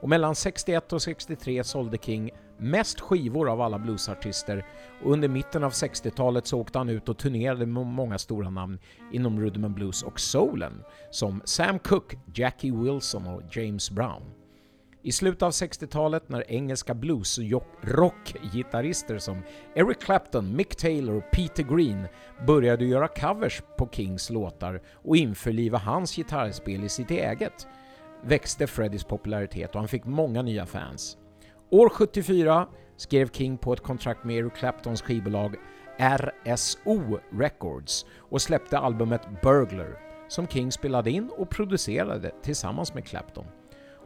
Och 0.00 0.08
mellan 0.08 0.34
61 0.34 0.92
och 0.92 1.02
63 1.02 1.64
sålde 1.64 1.98
King 1.98 2.30
mest 2.58 3.00
skivor 3.00 3.50
av 3.50 3.60
alla 3.60 3.78
bluesartister 3.78 4.66
och 5.04 5.12
under 5.12 5.28
mitten 5.28 5.64
av 5.64 5.72
60-talet 5.72 6.46
så 6.46 6.60
åkte 6.60 6.78
han 6.78 6.88
ut 6.88 7.08
och 7.08 7.18
turnerade 7.18 7.66
med 7.66 7.86
många 7.86 8.18
stora 8.18 8.50
namn 8.50 8.78
inom 9.12 9.40
rhythm 9.40 9.64
and 9.64 9.74
blues 9.74 10.02
och 10.02 10.20
soulen 10.20 10.84
som 11.10 11.42
Sam 11.44 11.78
Cooke, 11.78 12.18
Jackie 12.34 12.72
Wilson 12.72 13.26
och 13.26 13.42
James 13.50 13.90
Brown. 13.90 14.37
I 15.08 15.12
slutet 15.12 15.42
av 15.42 15.50
60-talet 15.50 16.28
när 16.28 16.50
engelska 16.50 16.94
blues-rock-gitarrister 16.94 19.18
som 19.18 19.42
Eric 19.74 20.00
Clapton, 20.00 20.56
Mick 20.56 20.76
Taylor 20.76 21.16
och 21.16 21.30
Peter 21.32 21.62
Green 21.62 22.06
började 22.46 22.84
göra 22.84 23.08
covers 23.08 23.62
på 23.78 23.88
Kings 23.92 24.30
låtar 24.30 24.82
och 24.94 25.16
införliva 25.16 25.78
hans 25.78 26.16
gitarrspel 26.16 26.84
i 26.84 26.88
sitt 26.88 27.10
eget 27.10 27.66
växte 28.24 28.66
Freddys 28.66 29.04
popularitet 29.04 29.74
och 29.74 29.80
han 29.80 29.88
fick 29.88 30.04
många 30.04 30.42
nya 30.42 30.66
fans. 30.66 31.16
År 31.70 31.88
74 31.88 32.68
skrev 32.96 33.30
King 33.30 33.58
på 33.58 33.72
ett 33.72 33.82
kontrakt 33.82 34.24
med 34.24 34.36
Eric 34.36 34.54
Claptons 34.54 35.02
skivbolag 35.02 35.54
RSO 35.98 37.18
Records 37.32 38.06
och 38.18 38.42
släppte 38.42 38.78
albumet 38.78 39.42
Burglar 39.42 39.98
som 40.28 40.46
King 40.46 40.72
spelade 40.72 41.10
in 41.10 41.30
och 41.36 41.50
producerade 41.50 42.30
tillsammans 42.42 42.94
med 42.94 43.06
Clapton. 43.06 43.46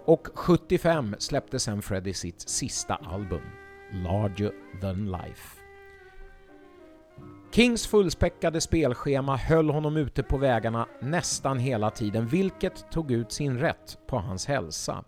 Och 0.04 0.28
75 0.34 1.16
släppte 1.18 1.58
sen 1.58 1.82
Freddie 1.82 2.14
sitt 2.14 2.40
sista 2.40 2.94
album, 2.94 3.42
Larger 3.92 4.52
than 4.80 5.10
life. 5.10 5.58
Kings 7.52 7.86
fullspäckade 7.86 8.60
spelschema 8.60 9.36
höll 9.36 9.70
honom 9.70 9.96
ute 9.96 10.22
på 10.22 10.38
vägarna 10.38 10.86
nästan 11.00 11.58
hela 11.58 11.90
tiden, 11.90 12.26
vilket 12.26 12.90
tog 12.90 13.10
ut 13.10 13.32
sin 13.32 13.58
rätt 13.58 13.98
på 14.06 14.18
hans 14.18 14.46
hälsa. 14.46 15.04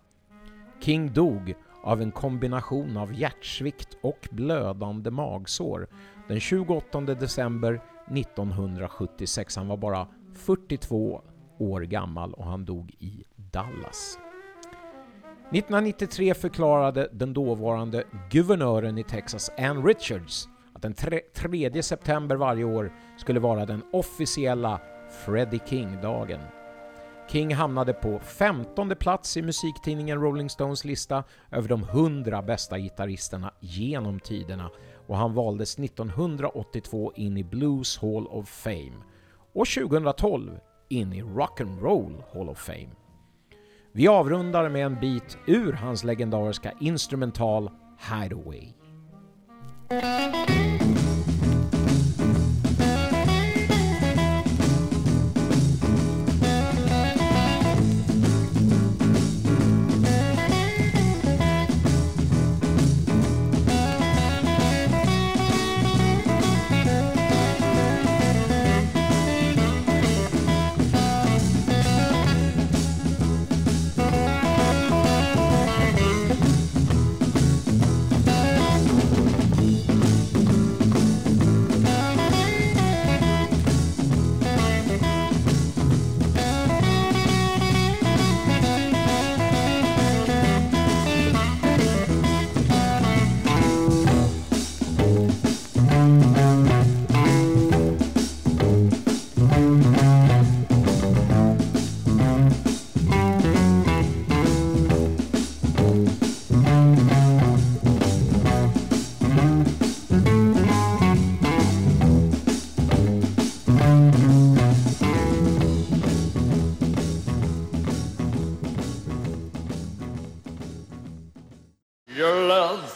King 0.79 1.13
dog 1.13 1.55
av 1.83 2.01
en 2.01 2.11
kombination 2.11 2.97
av 2.97 3.13
hjärtsvikt 3.13 3.97
och 4.01 4.27
blödande 4.31 5.11
magsår 5.11 5.87
den 6.27 6.39
28 6.39 7.01
december 7.01 7.81
1976. 8.11 9.55
Han 9.55 9.67
var 9.67 9.77
bara 9.77 10.07
42 10.33 11.21
år 11.57 11.81
gammal 11.81 12.33
och 12.33 12.45
han 12.45 12.65
dog 12.65 12.95
i 12.99 13.23
Dallas. 13.35 14.17
1993 15.51 16.33
förklarade 16.33 17.09
den 17.11 17.33
dåvarande 17.33 18.03
guvernören 18.29 18.97
i 18.97 19.03
Texas, 19.03 19.51
Ann 19.57 19.85
Richards, 19.85 20.47
att 20.73 20.81
den 20.81 20.93
3 20.93 21.83
september 21.83 22.35
varje 22.35 22.63
år 22.63 22.93
skulle 23.17 23.39
vara 23.39 23.65
den 23.65 23.83
officiella 23.93 24.81
Freddie 25.25 25.59
King-dagen. 25.65 26.39
King 27.27 27.53
hamnade 27.53 27.93
på 27.93 28.19
15 28.19 28.95
plats 28.95 29.37
i 29.37 29.41
musiktidningen 29.41 30.21
Rolling 30.21 30.49
Stones 30.49 30.85
lista 30.85 31.23
över 31.51 31.69
de 31.69 31.83
100 31.83 32.41
bästa 32.41 32.79
gitarristerna 32.79 33.53
genom 33.59 34.19
tiderna 34.19 34.69
och 35.07 35.17
han 35.17 35.33
valdes 35.33 35.79
1982 35.79 37.13
in 37.15 37.37
i 37.37 37.43
Blues 37.43 37.97
Hall 37.97 38.27
of 38.27 38.49
Fame 38.49 38.97
och 39.53 39.67
2012 39.67 40.59
in 40.89 41.13
i 41.13 41.21
Rock'n'Roll 41.23 42.23
Hall 42.33 42.49
of 42.49 42.57
Fame. 42.57 43.04
Vi 43.97 44.07
avrundar 44.07 44.69
med 44.69 44.85
en 44.85 44.99
bit 44.99 45.37
ur 45.47 45.73
hans 45.73 46.03
legendariska 46.03 46.71
instrumental 46.79 47.69
Hideaway. 47.99 48.73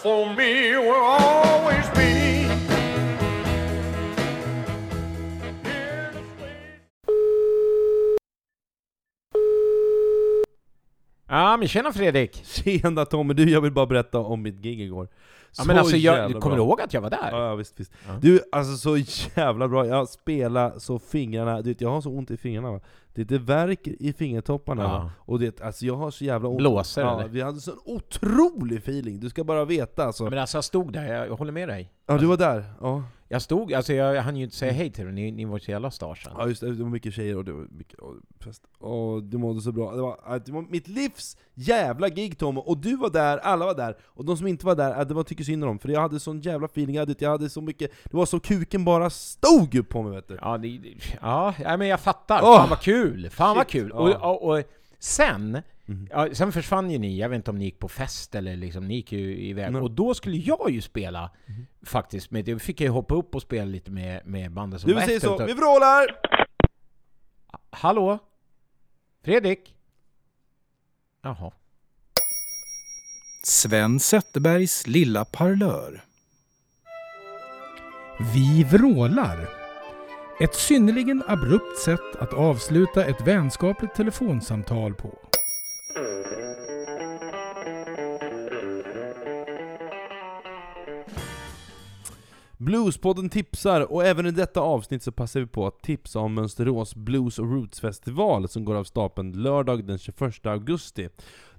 me 0.10 0.69
men 11.60 11.68
tjena 11.68 11.92
Fredrik! 11.92 12.44
Tjena 12.46 13.06
Tommy, 13.06 13.34
du 13.34 13.50
jag 13.50 13.62
vill 13.62 13.72
bara 13.72 13.86
berätta 13.86 14.20
om 14.20 14.42
mitt 14.42 14.56
gig 14.56 14.82
igår. 14.82 15.08
Ja, 15.58 15.64
men 15.68 15.78
alltså, 15.78 15.98
jag, 15.98 16.42
kommer 16.42 16.56
du 16.56 16.62
ihåg 16.62 16.82
att 16.82 16.94
jag 16.94 17.02
var 17.02 17.10
där? 17.10 17.30
Ja, 17.32 17.46
ja 17.46 17.56
visst, 17.56 17.80
visst. 17.80 17.92
Du, 18.22 18.42
alltså 18.52 18.78
så 18.78 18.98
jävla 19.36 19.68
bra, 19.68 19.88
jag 19.88 20.10
spelar 20.10 20.80
så 20.80 21.00
fingrarna, 21.00 21.62
du 21.62 21.70
vet, 21.70 21.82
jag 21.82 21.90
har 21.90 22.02
så 22.02 22.10
ont 22.10 22.32
i 22.32 22.38
fingrarna 22.38 22.72
va? 22.72 22.80
Det, 23.14 23.24
det 23.24 23.38
värker 23.38 23.96
i 24.00 24.14
fingertopparna 24.14 24.84
Ja. 24.84 25.12
Och 25.20 25.40
det, 25.40 25.62
alltså 25.62 25.86
jag 25.86 25.96
har 25.96 26.12
så 26.12 26.24
jävla 26.24 26.50
ont 26.50 26.58
Blåser, 26.58 27.02
ja, 27.02 27.20
eller? 27.20 27.30
Vi 27.30 27.42
hade 27.42 27.60
sån 27.60 27.80
otrolig 27.86 28.78
feeling, 28.78 29.20
du 29.20 29.30
ska 29.30 29.44
bara 29.44 29.66
veta 29.66 30.06
alltså. 30.06 30.24
Men 30.24 30.40
alltså 30.40 30.58
jag 30.58 30.64
stod 30.64 30.94
där, 30.94 31.14
jag, 31.14 31.28
jag 31.28 31.36
håller 31.36 31.52
med 31.52 31.70
dig. 31.70 31.92
Ja 32.08 32.18
du 32.18 32.26
var 32.26 32.38
där? 32.38 32.64
Ja. 32.82 33.04
Jag 33.32 33.42
stod, 33.42 33.74
alltså 33.74 33.94
jag, 33.94 34.22
hann 34.22 34.36
ju 34.36 34.44
inte 34.44 34.56
säga 34.56 34.72
hej 34.72 34.92
till 34.92 35.08
er, 35.08 35.12
ni, 35.12 35.32
ni 35.32 35.46
var 35.46 35.60
så 35.60 35.72
jävla 35.72 35.92
starsen. 35.92 36.34
Ja 36.38 36.48
just 36.48 36.62
det, 36.62 36.76
det 36.76 36.84
var 36.84 36.90
mycket 36.90 37.14
tjejer 37.14 37.38
och 37.38 37.46
det 37.46 37.52
var 37.52 37.68
mycket 37.72 38.00
och 38.00 38.16
fest. 38.44 38.64
Och 38.80 39.24
du 39.24 39.38
mådde 39.38 39.62
så 39.62 39.72
bra. 39.72 39.96
Det 39.96 40.02
var, 40.02 40.20
äh, 40.28 40.42
det 40.46 40.52
var 40.52 40.62
mitt 40.62 40.88
livs 40.88 41.38
jävla 41.54 42.10
gig 42.10 42.38
Tom, 42.38 42.58
och 42.58 42.78
du 42.78 42.98
var 42.98 43.10
där, 43.10 43.38
alla 43.38 43.66
var 43.66 43.76
där. 43.76 43.98
Och 44.04 44.26
de 44.26 44.38
som 44.38 44.48
inte 44.48 44.66
var 44.66 44.76
där, 44.76 45.00
äh, 45.00 45.08
det 45.08 45.14
var 45.14 45.24
tycker 45.24 45.44
synd 45.44 45.64
om 45.64 45.68
dem. 45.68 45.80
För 45.80 45.90
jag 45.90 46.02
hade 46.02 46.20
sån 46.20 46.42
jävla 46.42 46.66
feeling, 46.66 46.96
jag 46.96 47.02
hade, 47.02 47.16
jag 47.20 47.30
hade 47.30 47.50
så 47.50 47.62
mycket, 47.62 47.92
det 48.04 48.18
var 48.18 48.26
så 48.26 48.40
kuken 48.40 48.86
bara 48.86 49.10
stod 49.10 49.76
upp 49.76 49.90
på 49.90 50.04
mig 50.04 50.12
vet 50.12 50.28
du. 50.28 50.38
Ja, 50.42 50.58
det, 50.58 50.82
ja, 51.22 51.78
men 51.78 51.88
jag 51.88 52.00
fattar. 52.00 52.42
Åh! 52.44 52.58
Fan 52.58 52.70
vad 52.70 52.80
kul! 52.80 53.30
Fan 53.30 53.56
vad 53.56 53.66
Shit, 53.66 53.82
kul! 53.82 53.92
ja. 53.94 54.00
Och, 54.00 54.44
och, 54.44 54.58
och 54.58 54.64
sen, 55.00 55.62
Mhm. 55.90 56.08
ja, 56.12 56.28
sen 56.36 56.52
försvann 56.52 56.92
ju 56.92 56.98
ni, 57.00 57.18
jag 57.20 57.30
vet 57.30 57.36
inte 57.36 57.52
om 57.52 57.58
ni 57.58 57.66
gick 57.66 57.80
på 57.80 57.88
fest 57.90 58.36
eller 58.36 58.56
liksom, 58.56 58.88
ni 58.88 58.96
gick 58.96 59.12
ju 59.12 59.38
iväg. 59.38 59.72
Nej. 59.72 59.82
Och 59.82 59.92
då 59.92 60.14
skulle 60.14 60.38
jag 60.38 60.72
ju 60.72 60.82
spela, 60.82 61.32
Mhm. 61.46 61.66
faktiskt, 61.86 62.32
med, 62.32 62.46
då 62.46 62.60
fick 62.60 62.82
jag 62.82 62.86
ju 62.86 62.92
hoppa 62.92 63.16
upp 63.16 63.36
och 63.36 63.42
spela 63.42 63.66
lite 63.66 63.92
med, 63.92 64.26
med 64.28 64.52
bandet 64.52 64.82
som 64.82 64.88
Du 64.88 64.94
var 64.94 65.02
säger 65.02 65.18
efter. 65.18 65.38
så, 65.38 65.46
vi 65.46 65.54
vrålar! 65.54 66.06
Hallå? 67.70 68.20
Fredrik? 69.24 69.76
Jaha. 71.22 71.52
Sven 73.44 74.00
Zetterbergs 74.00 74.88
lilla 74.88 75.26
parlör. 75.26 76.04
Vi 78.34 78.64
vrålar. 78.64 79.50
Ett 80.42 80.56
synnerligen 80.56 81.24
abrupt 81.28 81.78
sätt 81.78 82.16
att 82.20 82.34
avsluta 82.34 83.06
ett 83.06 83.28
vänskapligt 83.28 83.96
telefonsamtal 83.96 84.94
på. 84.96 85.29
Bluespodden 92.58 93.30
tipsar, 93.30 93.92
och 93.92 94.06
även 94.06 94.26
i 94.26 94.32
detta 94.32 94.62
avsnitt 94.62 95.04
så 95.04 95.12
passar 95.12 95.40
vi 95.40 95.46
på 95.46 95.68
att 95.68 95.82
tipsa 95.82 96.20
om 96.20 96.34
Mönsterås 96.34 96.96
Blues 96.96 97.40
och 97.40 97.52
Roots 97.52 97.80
festival 97.80 98.50
som 98.50 98.66
går 98.66 98.76
av 98.76 98.84
stapeln 98.84 99.32
lördag 99.32 99.86
den 99.86 99.98
21 99.98 100.46
augusti. 100.46 101.10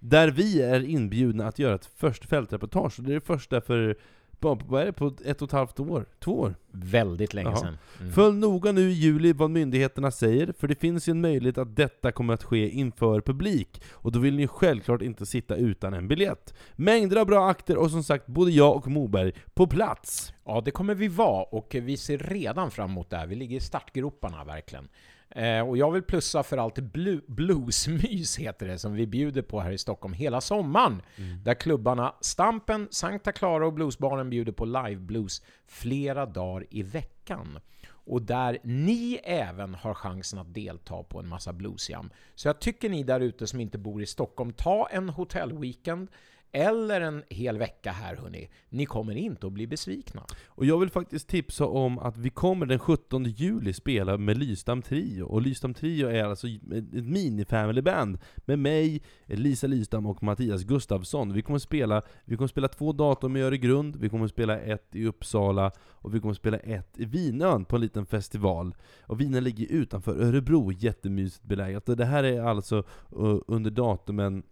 Där 0.00 0.28
vi 0.28 0.62
är 0.62 0.80
inbjudna 0.80 1.46
att 1.48 1.58
göra 1.58 1.74
ett 1.74 1.90
först 1.96 2.24
fältreportage, 2.24 2.98
och 2.98 3.04
det 3.04 3.10
är 3.10 3.14
det 3.14 3.20
första 3.20 3.60
för, 3.60 3.96
vad 4.40 4.82
är 4.82 4.86
det, 4.86 4.92
på 4.92 5.12
ett 5.24 5.42
och 5.42 5.48
ett 5.48 5.52
halvt 5.52 5.80
år? 5.80 6.06
Två 6.18 6.40
år? 6.40 6.54
Väldigt 6.70 7.34
länge 7.34 7.48
Jaha. 7.50 7.56
sedan. 7.56 7.78
Mm. 8.00 8.12
Följ 8.12 8.36
noga 8.36 8.72
nu 8.72 8.90
i 8.90 8.92
juli 8.92 9.32
vad 9.32 9.50
myndigheterna 9.50 10.10
säger, 10.10 10.54
för 10.58 10.68
det 10.68 10.74
finns 10.74 11.08
ju 11.08 11.10
en 11.10 11.20
möjlighet 11.20 11.58
att 11.58 11.76
detta 11.76 12.12
kommer 12.12 12.34
att 12.34 12.44
ske 12.44 12.68
inför 12.68 13.20
publik, 13.20 13.82
och 13.92 14.12
då 14.12 14.18
vill 14.18 14.36
ni 14.36 14.46
självklart 14.46 15.02
inte 15.02 15.26
sitta 15.26 15.56
utan 15.56 15.94
en 15.94 16.08
biljett. 16.08 16.54
Mängder 16.76 17.16
av 17.16 17.26
bra 17.26 17.48
akter, 17.50 17.76
och 17.76 17.90
som 17.90 18.04
sagt, 18.04 18.26
både 18.26 18.50
jag 18.50 18.76
och 18.76 18.86
Moberg 18.86 19.32
på 19.54 19.66
plats! 19.66 20.32
Ja, 20.44 20.62
det 20.64 20.70
kommer 20.70 20.94
vi 20.94 21.08
vara 21.08 21.42
och 21.42 21.76
vi 21.80 21.96
ser 21.96 22.18
redan 22.18 22.70
fram 22.70 22.90
emot 22.90 23.10
det 23.10 23.16
här. 23.16 23.26
Vi 23.26 23.34
ligger 23.34 23.56
i 23.56 23.60
startgroparna 23.60 24.44
verkligen. 24.44 24.88
Eh, 25.30 25.68
och 25.68 25.76
jag 25.76 25.90
vill 25.90 26.02
plussa 26.02 26.42
för 26.42 26.56
allt 26.56 26.78
blu- 26.78 27.24
bluesmys 27.26 28.38
heter 28.38 28.66
det, 28.68 28.78
som 28.78 28.92
vi 28.92 29.06
bjuder 29.06 29.42
på 29.42 29.60
här 29.60 29.70
i 29.70 29.78
Stockholm 29.78 30.14
hela 30.14 30.40
sommaren. 30.40 31.02
Där 31.44 31.54
klubbarna 31.54 32.14
Stampen, 32.20 32.88
Sankta 32.90 33.32
Clara 33.32 33.66
och 33.66 33.72
Bluesbaren 33.72 34.30
bjuder 34.30 34.52
på 34.52 34.64
live-blues 34.64 35.42
flera 35.66 36.26
dagar 36.26 36.66
i 36.70 36.82
veckan. 36.82 37.58
Och 37.90 38.22
där 38.22 38.58
ni 38.62 39.20
även 39.24 39.74
har 39.74 39.94
chansen 39.94 40.38
att 40.38 40.54
delta 40.54 41.02
på 41.02 41.18
en 41.18 41.28
massa 41.28 41.52
bluesjam. 41.52 42.10
Så 42.34 42.48
jag 42.48 42.60
tycker 42.60 42.88
ni 42.88 43.02
där 43.02 43.20
ute 43.20 43.46
som 43.46 43.60
inte 43.60 43.78
bor 43.78 44.02
i 44.02 44.06
Stockholm, 44.06 44.52
ta 44.52 44.88
en 44.92 45.08
hotellweekend 45.08 46.08
eller 46.52 47.00
en 47.00 47.22
hel 47.28 47.58
vecka 47.58 47.92
här 47.92 48.16
hörni. 48.16 48.50
Ni 48.68 48.86
kommer 48.86 49.14
inte 49.14 49.46
att 49.46 49.52
bli 49.52 49.66
besvikna. 49.66 50.22
Och 50.46 50.64
jag 50.64 50.78
vill 50.78 50.90
faktiskt 50.90 51.28
tipsa 51.28 51.66
om 51.66 51.98
att 51.98 52.16
vi 52.16 52.30
kommer 52.30 52.66
den 52.66 52.78
17 52.78 53.24
juli 53.24 53.72
spela 53.72 54.16
med 54.16 54.38
Lystam 54.38 54.82
Trio, 54.82 55.22
och 55.22 55.42
Lystam 55.42 55.74
Trio 55.74 56.08
är 56.08 56.24
alltså 56.24 56.46
ett 56.48 56.92
mini-family-band 56.92 58.18
med 58.36 58.58
mig, 58.58 59.02
Lisa 59.26 59.66
Lystam 59.66 60.06
och 60.06 60.22
Mattias 60.22 60.62
Gustafsson. 60.62 61.32
Vi 61.32 61.42
kommer 61.42 61.58
spela, 61.58 62.02
vi 62.24 62.36
kommer 62.36 62.48
spela 62.48 62.68
två 62.68 62.92
datum 62.92 63.36
i 63.36 63.42
Öregrund, 63.42 63.96
vi 63.96 64.08
kommer 64.08 64.28
spela 64.28 64.58
ett 64.58 64.96
i 64.96 65.06
Uppsala, 65.06 65.72
och 65.78 66.14
vi 66.14 66.20
kommer 66.20 66.34
spela 66.34 66.58
ett 66.58 66.98
i 66.98 67.04
Vinön 67.04 67.64
på 67.64 67.76
en 67.76 67.82
liten 67.82 68.06
festival. 68.06 68.74
Och 69.02 69.20
Vinön 69.20 69.44
ligger 69.44 69.66
utanför 69.66 70.22
Örebro, 70.22 70.72
jättemysigt 70.72 71.44
beläget. 71.44 71.88
Och 71.88 71.96
Det 71.96 72.04
här 72.04 72.24
är 72.24 72.42
alltså 72.42 72.78
eh, 72.78 73.38
under 73.46 73.70
datumen 73.70 74.42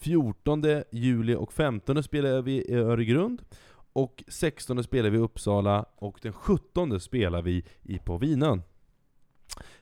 14 0.00 0.62
juli 0.90 1.34
och 1.34 1.52
15 1.52 2.02
spelar 2.02 2.42
vi 2.42 2.52
i 2.52 2.74
Öregrund, 2.74 3.42
och 3.92 4.24
16 4.28 4.84
spelar 4.84 5.10
vi 5.10 5.18
i 5.18 5.20
Uppsala, 5.20 5.84
och 5.96 6.18
den 6.22 6.32
17 6.32 7.00
spelar 7.00 7.42
vi 7.42 7.64
i 7.82 7.98
på 7.98 8.18
Vinön. 8.18 8.62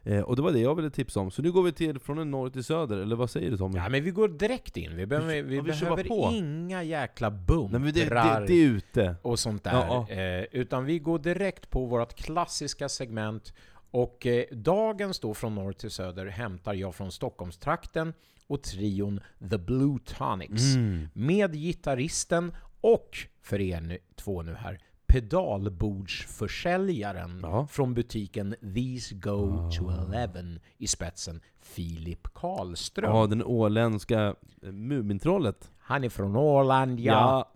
Eh, 0.02 0.20
och 0.20 0.36
det 0.36 0.42
var 0.42 0.52
det 0.52 0.58
jag 0.60 0.74
ville 0.74 0.90
tipsa 0.90 1.20
om. 1.20 1.30
Så 1.30 1.42
nu 1.42 1.52
går 1.52 1.62
vi 1.62 1.72
till 1.72 1.98
från 1.98 2.18
en 2.18 2.30
norr 2.30 2.50
till 2.50 2.64
söder, 2.64 2.96
eller 2.98 3.16
vad 3.16 3.30
säger 3.30 3.50
du 3.50 3.56
Tommy? 3.56 3.78
Ja, 3.78 3.88
men 3.88 4.04
vi 4.04 4.10
går 4.10 4.28
direkt 4.28 4.76
in. 4.76 4.96
Vi 4.96 5.06
behöver, 5.06 5.42
vi 5.42 5.56
Ja, 5.56 5.62
vi 5.62 5.70
bara 5.72 5.80
behöver 5.80 6.04
på. 6.04 6.30
inga 6.32 6.82
jäkla 6.82 7.30
Nej 7.30 7.40
men 7.48 7.82
det, 7.82 7.92
bumprar 7.92 8.40
det, 8.40 8.46
det 8.46 8.52
är 8.52 8.66
ute. 8.68 9.14
och 9.22 9.38
sånt 9.38 9.64
där. 9.64 9.72
Ja, 9.72 10.08
Eh, 10.10 10.44
utan 10.52 10.84
vi 10.84 10.98
går 10.98 11.18
direkt 11.18 11.70
på 11.70 11.84
vårt 11.86 12.14
klassiska 12.14 12.88
segment. 12.88 13.52
Och 13.90 14.26
eh, 14.26 14.44
dagens 14.52 15.20
då 15.20 15.34
från 15.34 15.54
norr 15.54 15.72
till 15.72 15.90
söder 15.90 16.26
hämtar 16.26 16.74
jag 16.74 16.94
från 16.94 17.12
Stockholmstrakten 17.12 18.12
och 18.46 18.62
trion 18.62 19.20
The 19.50 19.58
Blue 19.58 19.98
Tonics. 20.04 20.74
Mm. 20.74 21.08
Med 21.12 21.52
gitarristen 21.54 22.52
och, 22.80 23.16
för 23.42 23.60
er 23.60 23.80
nu, 23.80 23.98
två 24.16 24.42
nu 24.42 24.54
här, 24.54 24.78
pedalbordsförsäljaren 25.06 27.40
Ja. 27.42 27.66
från 27.70 27.94
butiken 27.94 28.54
These 28.74 29.14
Go 29.14 29.70
to 29.70 29.90
Eleven 29.90 30.60
i 30.78 30.86
spetsen, 30.86 31.40
Filip 31.60 32.28
Karlström. 32.34 33.16
Ja, 33.16 33.26
den 33.26 33.44
åländska 33.44 34.34
eh, 34.62 34.72
Mumintrollet. 34.72 35.70
Han 35.78 36.04
är 36.04 36.08
från 36.08 36.36
Åland, 36.36 37.00
ja. 37.00 37.52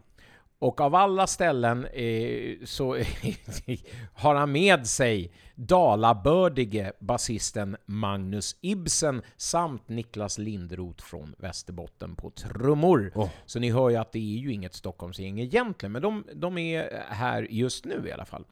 Och 0.60 0.80
av 0.80 0.94
alla 0.94 1.26
ställen 1.26 1.86
eh, 1.86 2.56
så 2.64 2.94
har 4.14 4.34
han 4.34 4.52
med 4.52 4.86
sig 4.86 5.32
dalabördige 5.54 6.92
basisten 6.98 7.76
Magnus 7.86 8.56
Ibsen 8.60 9.22
samt 9.36 9.88
Niklas 9.88 10.38
Lindroth 10.38 11.04
från 11.04 11.34
Västerbotten 11.38 12.16
på 12.16 12.30
trummor. 12.30 13.12
Åh. 13.14 13.28
Så 13.46 13.58
ni 13.58 13.70
hör 13.70 13.90
ju 13.90 13.96
att 13.96 14.12
det 14.12 14.18
är 14.18 14.38
ju 14.38 14.52
inget 14.52 14.74
Stockholmsgäng 14.74 15.40
egentligen, 15.40 15.92
men 15.92 16.02
de, 16.02 16.24
de 16.34 16.58
är 16.58 17.04
här 17.08 17.46
just 17.50 17.84
nu 17.84 18.08
i 18.08 18.12
alla 18.12 18.24
fall. 18.24 18.44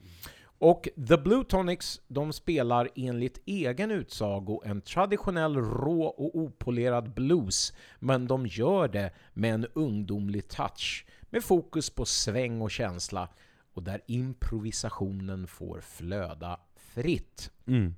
Och 0.60 0.88
The 1.08 1.16
Blue 1.16 1.44
Tonics, 1.44 2.00
de 2.08 2.32
spelar 2.32 2.88
enligt 2.94 3.42
egen 3.46 3.90
utsago 3.90 4.62
en 4.64 4.80
traditionell 4.80 5.56
rå 5.56 6.02
och 6.02 6.36
opolerad 6.36 7.14
blues, 7.14 7.72
men 7.98 8.26
de 8.26 8.46
gör 8.46 8.88
det 8.88 9.10
med 9.34 9.54
en 9.54 9.66
ungdomlig 9.74 10.48
touch, 10.48 11.06
med 11.30 11.44
fokus 11.44 11.90
på 11.90 12.04
sväng 12.04 12.60
och 12.60 12.70
känsla, 12.70 13.28
och 13.72 13.82
där 13.82 14.00
improvisationen 14.06 15.46
får 15.46 15.80
flöda 15.80 16.60
fritt. 16.76 17.50
Mm. 17.66 17.94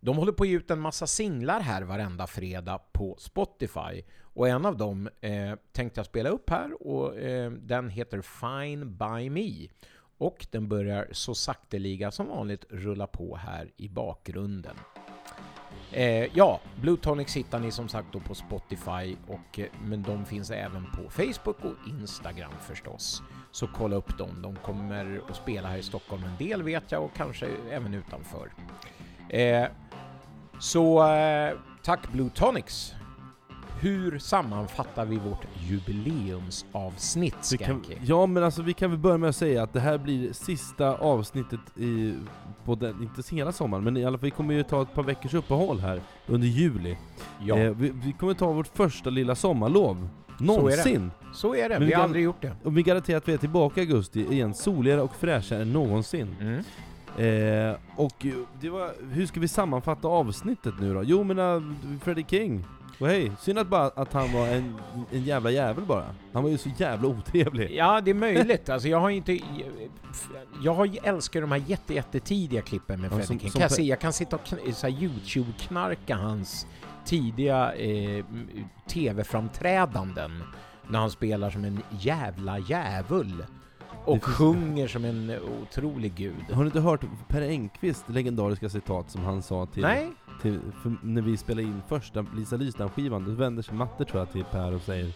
De 0.00 0.16
håller 0.16 0.32
på 0.32 0.42
att 0.42 0.48
ge 0.48 0.56
ut 0.56 0.70
en 0.70 0.80
massa 0.80 1.06
singlar 1.06 1.60
här 1.60 1.82
varenda 1.82 2.26
fredag 2.26 2.78
på 2.92 3.16
Spotify. 3.18 4.02
Och 4.20 4.48
en 4.48 4.66
av 4.66 4.76
dem 4.76 5.08
eh, 5.20 5.54
tänkte 5.72 5.98
jag 5.98 6.06
spela 6.06 6.28
upp 6.28 6.50
här 6.50 6.86
och 6.86 7.18
eh, 7.18 7.50
den 7.50 7.88
heter 7.88 8.22
Fine 8.22 8.96
By 8.96 9.30
Me. 9.30 9.68
Och 10.18 10.46
den 10.50 10.68
börjar 10.68 11.08
så 11.12 11.34
sakteliga 11.34 12.10
som 12.10 12.26
vanligt 12.26 12.64
rulla 12.70 13.06
på 13.06 13.36
här 13.36 13.70
i 13.76 13.88
bakgrunden. 13.88 14.76
Eh, 15.92 16.36
ja, 16.36 16.60
Blue 16.80 16.96
Tonics 16.96 17.36
hittar 17.36 17.58
ni 17.58 17.70
som 17.70 17.88
sagt 17.88 18.08
då 18.12 18.20
på 18.20 18.34
Spotify, 18.34 19.16
och, 19.26 19.58
eh, 19.58 19.66
men 19.84 20.02
de 20.02 20.26
finns 20.26 20.50
även 20.50 20.84
på 20.84 21.10
Facebook 21.10 21.64
och 21.64 21.88
Instagram 21.88 22.52
förstås. 22.60 23.22
Så 23.50 23.66
kolla 23.66 23.96
upp 23.96 24.18
dem. 24.18 24.42
De 24.42 24.56
kommer 24.56 25.22
att 25.30 25.36
spela 25.36 25.68
här 25.68 25.78
i 25.78 25.82
Stockholm 25.82 26.22
en 26.24 26.46
del 26.48 26.62
vet 26.62 26.92
jag 26.92 27.04
och 27.04 27.14
kanske 27.16 27.48
även 27.70 27.94
utanför. 27.94 28.50
Eh, 29.28 29.66
så 30.60 31.12
eh, 31.12 31.52
tack 31.82 32.12
Blue 32.12 32.30
Tonics. 32.30 32.94
Hur 33.80 34.18
sammanfattar 34.18 35.04
vi 35.06 35.16
vårt 35.16 35.46
jubileumsavsnitt, 35.68 37.34
kan, 37.34 37.42
Skanky? 37.42 37.94
ja 38.04 38.26
men 38.26 38.44
alltså 38.44 38.62
vi 38.62 38.72
kan 38.72 38.90
väl 38.90 38.98
börja 38.98 39.18
med 39.18 39.28
att 39.28 39.36
säga 39.36 39.62
att 39.62 39.72
det 39.72 39.80
här 39.80 39.98
blir 39.98 40.32
sista 40.32 40.94
avsnittet 40.94 41.60
i, 41.76 42.14
på 42.64 42.74
den, 42.74 43.02
inte 43.02 43.34
hela 43.34 43.52
sommaren, 43.52 43.84
men 43.84 43.96
i 43.96 44.04
alla 44.04 44.18
fall 44.18 44.24
vi 44.24 44.30
kommer 44.30 44.54
ju 44.54 44.62
ta 44.62 44.82
ett 44.82 44.94
par 44.94 45.02
veckors 45.02 45.34
uppehåll 45.34 45.80
här 45.80 46.00
under 46.26 46.46
juli. 46.46 46.96
Ja, 47.40 47.58
Eh, 47.58 47.70
vi, 47.70 47.92
vi 48.04 48.12
kommer 48.12 48.34
ta 48.34 48.52
vårt 48.52 48.76
första 48.76 49.10
lilla 49.10 49.34
sommarlov. 49.34 50.08
Någonsin! 50.40 51.10
så 51.32 51.54
är 51.54 51.68
det. 51.68 51.74
men 51.74 51.80
Vi 51.80 51.86
vi 51.86 51.92
har 51.92 52.02
aldrig 52.02 52.24
gjort 52.24 52.42
det. 52.42 52.56
Och 52.64 52.78
vi 52.78 52.82
garanterar 52.82 53.18
att 53.18 53.28
vi 53.28 53.32
är 53.32 53.38
tillbaka 53.38 53.80
i 53.80 53.84
augusti 53.84 54.26
igen, 54.32 54.54
soligare 54.54 55.02
och 55.02 55.14
fräschare 55.14 55.62
än 55.62 55.72
någonsin. 55.72 56.36
Mm. 56.40 56.64
Eh, 57.18 57.76
och 57.96 58.26
eh, 58.26 58.32
det 58.60 58.70
var, 58.70 58.90
hur 59.12 59.26
ska 59.26 59.40
vi 59.40 59.48
sammanfatta 59.48 60.08
avsnittet 60.08 60.74
nu 60.80 60.94
då? 60.94 61.02
Jo 61.02 61.24
men 61.24 61.38
uh, 61.38 61.62
Freddie 62.02 62.24
King, 62.28 62.64
och 63.00 63.06
hej, 63.08 63.32
synd 63.40 63.58
att, 63.58 63.66
bara, 63.68 63.84
att 63.86 64.12
han 64.12 64.32
var 64.32 64.46
en, 64.48 64.74
en 65.12 65.22
jävla 65.24 65.50
jävel 65.50 65.84
bara. 65.84 66.14
Han 66.32 66.42
var 66.42 66.50
ju 66.50 66.58
så 66.58 66.68
jävla 66.76 67.08
otrevlig. 67.08 67.70
Ja, 67.74 68.00
det 68.00 68.10
är 68.10 68.14
möjligt. 68.14 68.68
Alltså, 68.68 68.88
jag 68.88 69.00
har 69.00 69.10
inte... 69.10 69.38
Jag 70.62 70.96
älskar 71.02 71.40
de 71.40 71.52
här 71.52 71.62
jätte, 71.66 71.94
jättetidiga 71.94 72.62
klippen 72.62 73.00
med 73.00 73.06
Ja, 73.06 73.10
Freddie 73.16 73.26
som- 73.26 73.38
King. 73.38 73.50
Kan 73.50 73.60
jag, 73.62 73.70
se, 73.72 73.82
jag 73.82 74.00
kan 74.00 74.12
sitta 74.12 74.36
och 74.36 74.42
YouTube-knarka 74.88 76.16
hans 76.16 76.66
tidiga 77.04 77.72
eh, 77.74 78.24
TV-framträdanden 78.88 80.42
när 80.88 80.98
han 80.98 81.10
spelar 81.10 81.50
som 81.50 81.64
en 81.64 81.82
jävla 82.00 82.58
djävul 82.58 83.44
och 84.08 84.24
sjunger 84.24 84.88
som 84.88 85.04
en 85.04 85.30
otrolig 85.62 86.14
gud. 86.14 86.44
Har 86.52 86.62
du 86.62 86.66
inte 86.66 86.80
hört 86.80 87.04
Per 87.28 87.42
Engqvist 87.42 88.04
legendariska 88.08 88.68
citat 88.68 89.10
som 89.10 89.24
han 89.24 89.42
sa 89.42 89.66
till, 89.66 89.82
Nej? 89.82 90.10
till 90.42 90.60
när 91.02 91.22
vi 91.22 91.36
spelade 91.36 91.62
in 91.62 91.82
första 91.88 92.26
Lisa 92.36 92.56
Lystam-skivan? 92.56 93.24
Då 93.24 93.30
vänder 93.30 93.62
sig 93.62 93.74
Matte 93.74 94.04
tror 94.04 94.18
jag 94.20 94.32
till 94.32 94.44
Per 94.44 94.74
och 94.74 94.82
säger 94.82 95.12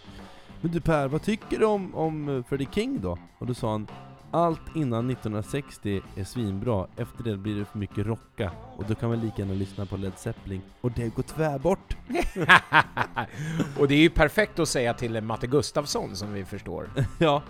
Men 0.60 0.72
du 0.72 0.80
Per, 0.80 1.08
vad 1.08 1.22
tycker 1.22 1.58
du 1.58 1.64
om, 1.64 1.94
om 1.94 2.44
Freddie 2.48 2.68
King 2.72 3.00
då? 3.00 3.18
Och 3.38 3.46
då 3.46 3.54
sa 3.54 3.70
han 3.70 3.86
allt 4.32 4.76
innan 4.76 5.10
1960 5.10 6.02
är 6.16 6.24
svinbra, 6.24 6.86
efter 6.96 7.24
det 7.24 7.36
blir 7.36 7.58
det 7.58 7.64
för 7.64 7.78
mycket 7.78 8.06
rocka 8.06 8.50
och 8.76 8.84
då 8.88 8.94
kan 8.94 9.08
man 9.08 9.20
lika 9.20 9.42
gärna 9.42 9.54
lyssna 9.54 9.86
på 9.86 9.96
Led 9.96 10.12
Zeppelin 10.16 10.62
och 10.80 10.92
det 10.92 11.14
går 11.14 11.22
tvärbort. 11.22 11.96
och 13.78 13.88
det 13.88 13.94
är 13.94 13.98
ju 13.98 14.10
perfekt 14.10 14.58
att 14.58 14.68
säga 14.68 14.94
till 14.94 15.20
Matte 15.20 15.46
Gustafsson 15.46 16.16
som 16.16 16.32
vi 16.32 16.44
förstår. 16.44 16.90
ja, 17.18 17.42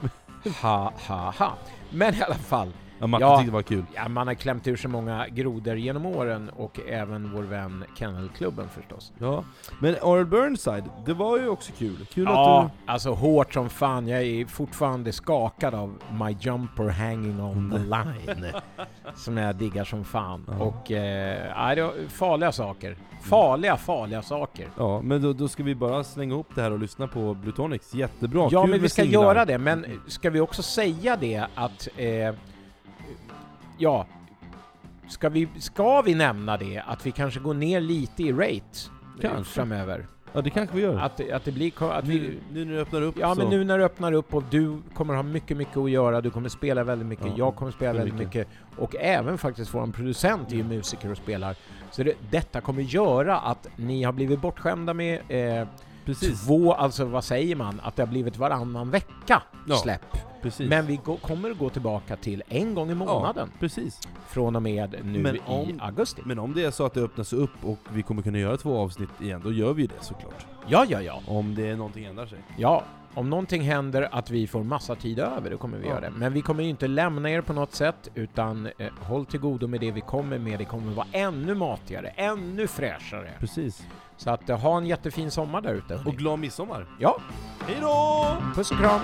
Ha, 0.51 0.93
ha, 1.07 1.35
ha. 1.39 1.57
Men 1.91 2.15
i 2.15 2.21
alla 2.21 2.35
fall. 2.35 2.73
Ja, 3.03 3.07
Matte 3.07 3.23
Ja. 3.25 3.45
var 3.53 3.63
kul. 3.63 3.85
Ja, 3.95 4.09
man 4.09 4.27
har 4.27 4.35
klämt 4.35 4.67
ur 4.67 4.77
sig 4.77 4.91
många 4.91 5.27
grodor 5.29 5.77
genom 5.77 6.07
åren 6.07 6.51
och 6.57 6.81
även 6.89 7.33
vår 7.33 7.43
vän 7.43 7.85
Kennelklubben 7.99 8.69
förstås. 8.69 9.13
Ja. 9.19 9.45
Men 9.81 9.95
R.L. 9.95 10.27
Burnside, 10.27 10.85
det 11.07 11.15
var 11.15 11.39
ju 11.39 11.49
också 11.49 11.73
kul. 11.79 12.07
Kul 12.15 12.25
Ja, 12.25 12.63
att 12.65 12.91
alltså 12.91 13.11
hårt 13.13 13.55
som 13.55 13.71
fan. 13.71 14.09
Jag 14.09 14.23
är 14.23 14.47
fortfarande 14.47 15.13
skakad 15.13 15.75
av 15.75 15.99
My 16.21 16.37
Jumper 16.41 16.89
Hanging 16.89 17.41
on 17.43 17.71
the 17.71 17.79
Line. 17.79 18.47
som 19.15 19.37
jag 19.37 19.57
diggar 19.57 19.85
som 19.85 20.05
fan. 20.05 20.47
Ja. 20.59 20.65
Och 20.65 20.91
eh, 20.93 21.75
det 21.75 21.83
var 21.83 22.09
farliga 22.09 22.53
saker. 22.53 22.97
Farliga, 23.23 23.77
farliga 23.77 24.23
saker. 24.23 24.65
du... 24.65 24.83
Ja, 24.83 25.03
men 25.03 25.23
då, 25.23 25.33
då 25.33 25.49
ska 25.49 25.63
vi 25.63 25.75
bara 25.75 26.05
slänga 26.05 26.35
ihop 26.35 26.49
det 26.55 26.63
här 26.63 26.71
och 26.71 26.79
lyssna 26.79 27.07
på 27.09 27.35
Blutonics. 27.35 27.95
Jättebra, 27.95 28.49
Ja, 28.51 28.63
kul 28.63 28.71
men 28.71 28.83
vi 28.83 28.89
ska 28.89 29.03
singlar. 29.03 29.23
göra 29.23 29.45
det. 29.45 29.59
Men 29.59 29.87
ska 30.07 30.31
vi 30.31 30.41
också 30.41 30.63
säga 30.63 31.17
det 31.17 31.47
att... 31.55 31.89
Eh, 31.97 32.35
ja. 33.79 34.07
Ska 35.09 35.29
vi, 35.29 35.49
ska 35.59 36.03
vi 36.03 36.15
nämna 36.15 36.57
det 36.57 36.83
att 36.87 37.07
vi 37.07 37.11
kanske 37.11 37.41
går 37.41 37.55
ner 37.55 37.81
lite 37.81 38.23
i 38.23 38.33
rate 38.33 38.53
eh, 38.53 39.21
Kanske. 39.21 39.55
framöver? 39.55 40.07
Ja, 40.33 40.41
det 40.43 40.51
kanske 40.51 40.77
vi 40.77 40.83
gör. 40.83 40.99
Att, 40.99 41.31
att 41.31 41.45
det 41.45 41.53
blir... 41.53 41.93
Att 41.93 42.05
vi, 42.05 42.19
nu, 42.21 42.39
nu 42.53 42.65
när 42.65 42.73
du 42.73 42.81
öppnar 42.81 43.03
upp 43.03 43.15
Ja 43.19 43.35
så... 43.35 43.41
men 43.41 43.51
nu 43.51 43.65
när 43.65 43.79
du 43.79 43.85
öppnar 43.85 44.13
upp 44.13 44.35
och 44.35 44.43
du 44.51 44.83
kommer 44.95 45.15
ha 45.15 45.23
mycket, 45.23 45.57
mycket 45.57 45.77
att 45.77 45.91
göra, 45.91 46.21
du 46.21 46.31
kommer 46.31 46.49
spela 46.49 46.85
väldigt 46.85 47.09
mycket, 47.09 47.27
Ja, 47.27 47.33
jag 47.37 47.57
kommer 47.57 47.73
spela 47.73 47.93
väldigt 47.93 48.15
mycket. 48.15 48.49
och 48.77 48.97
även 48.97 49.39
faktiskt 49.39 49.75
vår 49.75 49.87
producent 49.87 50.53
är 50.53 50.57
ju 50.57 50.65
musiker 50.65 51.11
och 51.11 51.17
spelar. 51.17 51.57
Så 51.91 52.03
det, 52.03 52.15
detta 52.31 52.61
kommer 52.61 52.83
göra 52.83 53.39
att 53.39 53.69
ni 53.77 54.03
har 54.03 54.13
blivit 54.13 54.41
bortskämda 54.41 54.95
med 54.95 55.21
eh, 55.29 55.69
Precis. 56.05 56.47
två, 56.47 56.73
alltså 56.75 57.05
vad 57.05 57.25
säger 57.25 57.57
man, 57.57 57.81
att 57.85 57.97
det 57.97 58.03
har 58.03 58.09
blivit 58.09 58.37
varannan 58.37 58.91
vecka 58.91 59.43
Ja, 59.69 59.77
släpp. 59.77 60.17
Precis. 60.43 60.69
Men 60.69 60.87
vi 60.87 60.97
gå, 61.05 61.17
kommer 61.17 61.51
att 61.51 61.59
gå 61.59 61.71
tillbaka 61.71 62.17
till 62.17 62.43
en 62.49 62.75
gång 62.75 62.91
i 62.91 62.95
månaden 62.95 63.51
Precis. 63.61 64.01
från 64.29 64.57
och 64.57 64.63
med 64.63 64.97
nu 65.05 65.19
Men 65.19 65.37
i 65.37 65.41
om- 65.47 65.79
augusti. 65.83 66.23
Men 66.25 66.39
om 66.39 66.55
det 66.55 66.65
är 66.65 66.71
så 66.71 66.87
att 66.87 66.95
det 66.95 67.01
öppnas 67.01 67.33
upp 67.33 67.51
och 67.65 67.79
vi 67.93 68.03
kommer 68.03 68.23
kunna 68.23 68.39
göra 68.39 68.57
två 68.57 68.79
avsnitt 68.79 69.11
igen, 69.21 69.41
då 69.45 69.53
gör 69.53 69.73
vi 69.73 69.87
det 69.87 69.95
såklart. 70.05 70.47
Ja, 70.69 70.85
ja, 70.89 71.01
ja. 71.03 71.21
Om 71.27 71.55
det 71.55 71.69
är 71.69 71.77
någonting 71.77 72.05
ändrar 72.05 72.27
sig. 72.27 72.39
Ja, 72.57 72.85
om 73.15 73.31
någonting 73.31 73.63
händer 73.63 74.09
att 74.13 74.31
vi 74.31 74.47
får 74.47 74.63
massa 74.63 74.95
tid 74.95 75.19
över, 75.19 75.51
då 75.51 75.57
kommer 75.59 75.79
vi 75.79 75.85
Ja. 75.85 75.91
göra 75.91 76.01
det. 76.01 76.11
Men 76.11 76.33
vi 76.33 76.41
kommer 76.43 76.63
ju 76.63 76.69
inte 76.69 76.87
lämna 76.89 77.31
er 77.31 77.41
på 77.41 77.53
något 77.53 77.75
sätt, 77.75 78.09
utan 78.15 78.67
eh, 78.79 78.87
håll 79.01 79.27
till 79.27 79.41
godo 79.41 79.67
med 79.67 79.81
det 79.81 79.91
vi 79.91 80.01
kommer 80.01 80.39
med. 80.39 80.59
Det 80.59 80.65
kommer 80.65 80.93
vara 80.93 81.07
ännu 81.13 81.55
matigare, 81.55 82.09
ännu 82.09 82.67
fräschare. 82.67 83.31
Precis. 83.39 83.87
Så 84.23 84.31
att 84.31 84.49
eh, 84.49 84.59
ha 84.59 84.77
en 84.79 84.87
jättefin 84.87 85.31
sommar 85.31 85.61
där 85.61 85.75
ute. 85.75 86.01
Och 86.07 86.15
glad 86.15 86.39
midsommar! 86.39 86.87
Ja, 86.99 87.17
Hej 87.67 87.79
då! 87.81 88.37
puss 88.55 88.71
och 88.71 88.79
kram! 88.79 89.01